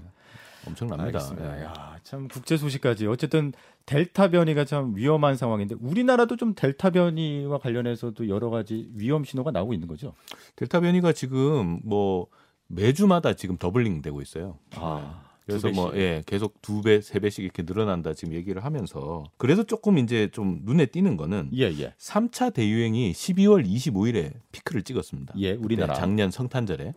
엄청납니다. 0.68 1.06
알겠습니다. 1.08 1.60
예. 1.60 1.64
야, 1.64 1.98
참 2.04 2.28
국제 2.28 2.58
소식까지 2.58 3.08
어쨌든 3.08 3.54
델타 3.86 4.30
변이가 4.30 4.66
참 4.66 4.96
위험한 4.96 5.36
상황인데 5.36 5.76
우리나라도 5.80 6.38
좀 6.38 6.54
델타 6.56 6.92
변이와 6.92 7.58
관련해서도 7.58 8.30
여러 8.30 8.50
가지 8.50 8.90
위험 8.96 9.24
신호가 9.26 9.52
나오고 9.52 9.74
있는 9.74 9.88
거죠. 9.88 10.14
델타 10.56 10.80
변이가 10.80 11.12
지금 11.14 11.80
뭐 11.84 12.28
매주마다 12.68 13.34
지금 13.34 13.58
doubling 13.58 14.02
되고 14.02 14.22
있어요. 14.22 14.58
아, 14.76 15.22
그래서 15.46 15.68
두 15.70 15.76
뭐. 15.76 15.92
예, 15.96 16.24
계속 16.26 16.62
두 16.62 16.82
배, 16.82 17.02
세 17.02 17.20
배씩 17.20 17.44
이렇게 17.44 17.64
늘어난다 17.64 18.14
지금 18.14 18.34
얘기를 18.34 18.64
하면서 18.64 19.26
그래도 19.38 19.66
조금 19.66 19.98
이제 19.98 20.30
좀 20.32 20.62
눈에 20.64 20.86
띄는 20.86 21.18
거는 21.18 21.50
예, 21.54 21.64
예. 21.80 21.94
3차 22.00 22.54
대유행이 22.54 23.12
12월 23.12 23.68
25일에 23.68 24.32
피크를 24.54 24.84
찍었습니다. 24.84 25.34
예, 25.40 25.52
우리나라. 25.52 25.94
네, 25.94 26.00
작년 26.00 26.32
성탄절에 26.32 26.94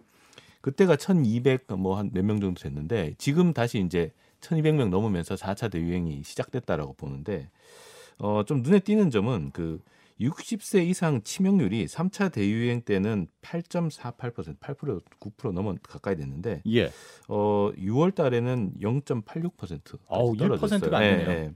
그때가 0.60 0.96
1,200 0.96 1.66
뭐 1.78 1.96
한 1.98 2.10
몇 2.14 2.24
명 2.24 2.40
정도 2.40 2.60
됐는데 2.60 3.14
지금 3.18 3.52
다시 3.52 3.80
이제 3.80 4.12
1,200명 4.40 4.88
넘으면서 4.90 5.34
4차 5.34 5.70
대유행이 5.70 6.22
시작됐다라고 6.24 6.94
보는데 6.94 7.50
어 8.18 8.42
좀 8.44 8.62
눈에 8.62 8.78
띄는 8.80 9.10
점은 9.10 9.50
그 9.52 9.80
60세 10.20 10.86
이상 10.86 11.20
치명률이 11.22 11.84
3차 11.86 12.32
대유행 12.32 12.80
때는 12.80 13.26
8.48% 13.42 14.58
8% 14.58 15.00
9% 15.20 15.52
넘어 15.52 15.74
가까이 15.82 16.16
됐는데 16.16 16.62
예. 16.72 16.90
어 17.28 17.70
6월 17.76 18.14
달에는 18.14 18.74
0.86% 18.80 19.98
어우, 20.08 20.32
1%가안 20.34 21.02
되네요. 21.26 21.54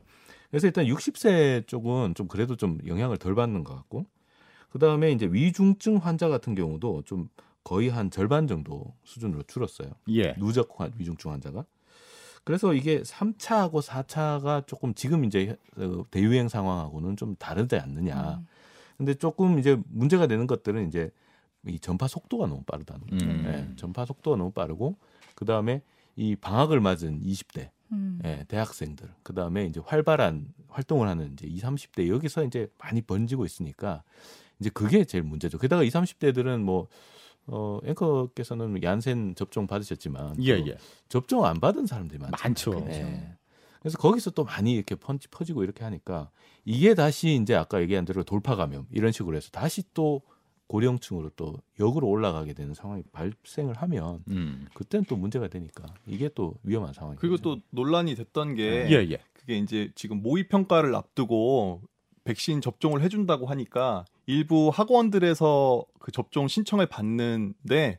그래서 0.50 0.66
일단 0.66 0.84
60세 0.84 1.66
쪽은 1.66 2.14
좀 2.14 2.28
그래도 2.28 2.56
좀 2.56 2.78
영향을 2.86 3.16
덜 3.16 3.34
받는 3.34 3.64
것 3.64 3.74
같고 3.76 4.04
그다음에 4.70 5.12
이제 5.12 5.26
위중증 5.30 5.96
환자 5.96 6.28
같은 6.28 6.54
경우도 6.54 7.02
좀 7.06 7.28
거의 7.64 7.88
한 7.88 8.10
절반 8.10 8.46
정도 8.46 8.94
수준으로 9.04 9.42
줄었어요. 9.44 9.90
예. 10.10 10.34
누적 10.38 10.78
환- 10.78 10.92
위중증 10.98 11.30
환자가. 11.30 11.64
그래서 12.50 12.74
이게 12.74 13.00
3차하고 13.02 13.80
4차가 13.80 14.66
조금 14.66 14.92
지금 14.92 15.24
이제 15.24 15.56
어, 15.76 16.04
대유행 16.10 16.48
상황하고는 16.48 17.16
좀 17.16 17.36
다르지 17.36 17.76
않느냐. 17.76 18.38
음. 18.40 18.46
근데 18.96 19.14
조금 19.14 19.60
이제 19.60 19.80
문제가 19.86 20.26
되는 20.26 20.48
것들은 20.48 20.88
이제 20.88 21.12
이 21.68 21.78
전파 21.78 22.08
속도가 22.08 22.48
너무 22.48 22.64
빠르다는 22.64 23.06
거죠. 23.06 23.24
음. 23.24 23.44
예, 23.46 23.76
전파 23.76 24.04
속도가 24.04 24.36
너무 24.36 24.50
빠르고 24.50 24.96
그 25.36 25.44
다음에 25.44 25.82
이 26.16 26.34
방학을 26.34 26.80
맞은 26.80 27.22
20대 27.22 27.70
음. 27.92 28.18
예, 28.24 28.44
대학생들 28.48 29.08
그 29.22 29.32
다음에 29.32 29.66
이제 29.66 29.80
활발한 29.86 30.52
활동을 30.70 31.06
하는 31.06 31.34
이제 31.34 31.46
20, 31.46 31.64
30대 31.64 32.08
여기서 32.08 32.42
이제 32.42 32.66
많이 32.78 33.00
번지고 33.00 33.44
있으니까 33.44 34.02
이제 34.58 34.70
그게 34.70 35.04
제일 35.04 35.22
문제죠. 35.22 35.58
게다가 35.58 35.84
20, 35.84 36.00
30대들은 36.00 36.62
뭐 36.62 36.88
어, 37.46 37.78
앵커께서는 37.84 38.82
얀센 38.82 39.34
접종 39.34 39.66
받으셨지만 39.66 40.36
예, 40.42 40.58
또 40.60 40.68
예. 40.68 40.76
접종 41.08 41.44
안 41.44 41.60
받은 41.60 41.86
사람들이 41.86 42.20
많죠. 42.20 42.72
많죠. 42.72 42.86
예. 42.90 43.36
그래서 43.80 43.98
거기서 43.98 44.30
또 44.30 44.44
많이 44.44 44.74
이렇게 44.74 44.94
펀치 44.94 45.28
퍼지고 45.28 45.64
이렇게 45.64 45.84
하니까 45.84 46.30
이게 46.64 46.94
다시 46.94 47.34
이제 47.40 47.54
아까 47.54 47.80
얘기한 47.80 48.04
대로 48.04 48.22
돌파 48.24 48.54
감염 48.54 48.86
이런 48.90 49.10
식으로 49.10 49.36
해서 49.36 49.50
다시 49.50 49.82
또 49.94 50.22
고령층으로 50.66 51.30
또 51.34 51.56
역으로 51.80 52.06
올라가게 52.06 52.52
되는 52.52 52.74
상황이 52.74 53.02
발생을 53.10 53.76
하면 53.78 54.22
음. 54.28 54.68
그때는 54.74 55.04
또 55.08 55.16
문제가 55.16 55.48
되니까 55.48 55.94
이게 56.06 56.28
또 56.32 56.54
위험한 56.62 56.92
상황이죠. 56.92 57.20
그리고 57.20 57.38
또 57.38 57.58
논란이 57.70 58.14
됐던 58.14 58.54
게 58.54 58.86
예, 58.88 59.10
예. 59.10 59.18
그게 59.32 59.58
이제 59.58 59.90
지금 59.96 60.22
모의 60.22 60.46
평가를 60.46 60.94
앞두고 60.94 61.82
백신 62.22 62.60
접종을 62.60 63.02
해준다고 63.02 63.46
하니까 63.46 64.04
일부 64.30 64.70
학원들에서 64.72 65.84
그 65.98 66.12
접종 66.12 66.48
신청을 66.48 66.86
받는데 66.86 67.98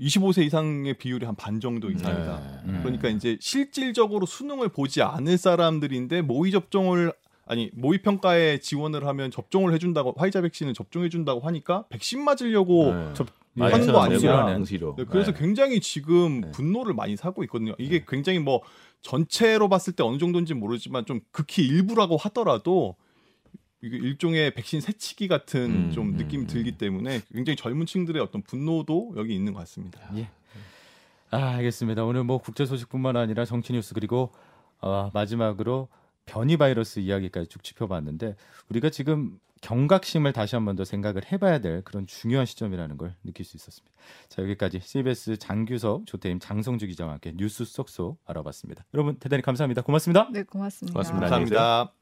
25세 0.00 0.44
이상의 0.46 0.94
비율이 0.94 1.26
한 1.26 1.34
반 1.34 1.60
정도 1.60 1.90
이상이다. 1.90 2.62
네. 2.64 2.70
음. 2.72 2.80
그러니까 2.82 3.08
이제 3.08 3.36
실질적으로 3.40 4.26
수능을 4.26 4.68
보지 4.68 5.02
않을 5.02 5.36
사람들인데 5.38 6.22
모의 6.22 6.52
접종을 6.52 7.12
아니 7.46 7.70
모의 7.74 8.02
평가에 8.02 8.58
지원을 8.60 9.06
하면 9.06 9.30
접종을 9.30 9.72
해준다고 9.72 10.14
화이자 10.16 10.42
백신을 10.42 10.74
접종해준다고 10.74 11.40
하니까 11.40 11.84
백신 11.88 12.22
맞으려고 12.22 12.94
네. 12.94 13.12
접- 13.14 13.28
하는 13.58 13.90
거 13.90 13.98
아니냐. 14.02 14.54
응시로. 14.54 14.94
네, 14.96 15.04
그래서 15.04 15.32
네. 15.32 15.38
굉장히 15.40 15.80
지금 15.80 16.42
네. 16.42 16.50
분노를 16.52 16.94
많이 16.94 17.16
사고 17.16 17.42
있거든요. 17.44 17.74
이게 17.78 18.04
굉장히 18.06 18.38
뭐 18.38 18.60
전체로 19.00 19.68
봤을 19.68 19.94
때 19.94 20.04
어느 20.04 20.18
정도인지 20.18 20.54
모르지만 20.54 21.06
좀 21.06 21.20
극히 21.32 21.66
일부라고 21.66 22.16
하더라도 22.18 22.94
일종의 23.80 24.54
백신 24.54 24.80
새치기 24.80 25.28
같은 25.28 25.88
음, 25.88 25.90
좀 25.92 26.08
음, 26.10 26.16
느낌이 26.16 26.44
음. 26.44 26.46
들기 26.46 26.72
때문에 26.72 27.22
굉장히 27.32 27.56
젊은 27.56 27.86
층들의 27.86 28.20
어떤 28.20 28.42
분노도 28.42 29.14
여기 29.16 29.34
있는 29.34 29.52
것 29.52 29.60
같습니다. 29.60 30.00
예. 30.16 30.28
아, 31.30 31.56
알겠습니다. 31.56 32.04
오늘 32.04 32.24
뭐 32.24 32.38
국제 32.38 32.66
소식뿐만 32.66 33.16
아니라 33.16 33.44
정치 33.44 33.72
뉴스 33.72 33.94
그리고 33.94 34.32
어, 34.80 35.10
마지막으로 35.12 35.88
변이 36.26 36.56
바이러스 36.56 37.00
이야기까지 37.00 37.48
쭉 37.48 37.62
짚어봤는데 37.62 38.36
우리가 38.68 38.90
지금 38.90 39.38
경각심을 39.60 40.32
다시 40.32 40.54
한번 40.54 40.76
더 40.76 40.84
생각을 40.84 41.22
해봐야 41.32 41.58
될 41.58 41.82
그런 41.82 42.06
중요한 42.06 42.46
시점이라는 42.46 42.96
걸 42.96 43.14
느낄 43.24 43.44
수 43.44 43.56
있었습니다. 43.56 43.94
자 44.28 44.42
여기까지 44.42 44.80
CBS 44.80 45.36
장규석 45.38 46.06
조태임 46.06 46.38
장성주 46.38 46.86
기자와 46.86 47.12
함께 47.12 47.32
뉴스 47.34 47.64
쏙쏙 47.64 48.18
알아봤습니다. 48.24 48.84
여러분 48.94 49.16
대단히 49.16 49.42
감사합니다. 49.42 49.82
고맙습니다. 49.82 50.28
네, 50.32 50.44
고맙습니다. 50.44 50.92
고맙습니다. 50.92 51.26
계세요. 51.26 51.30
감사합니다. 51.30 51.97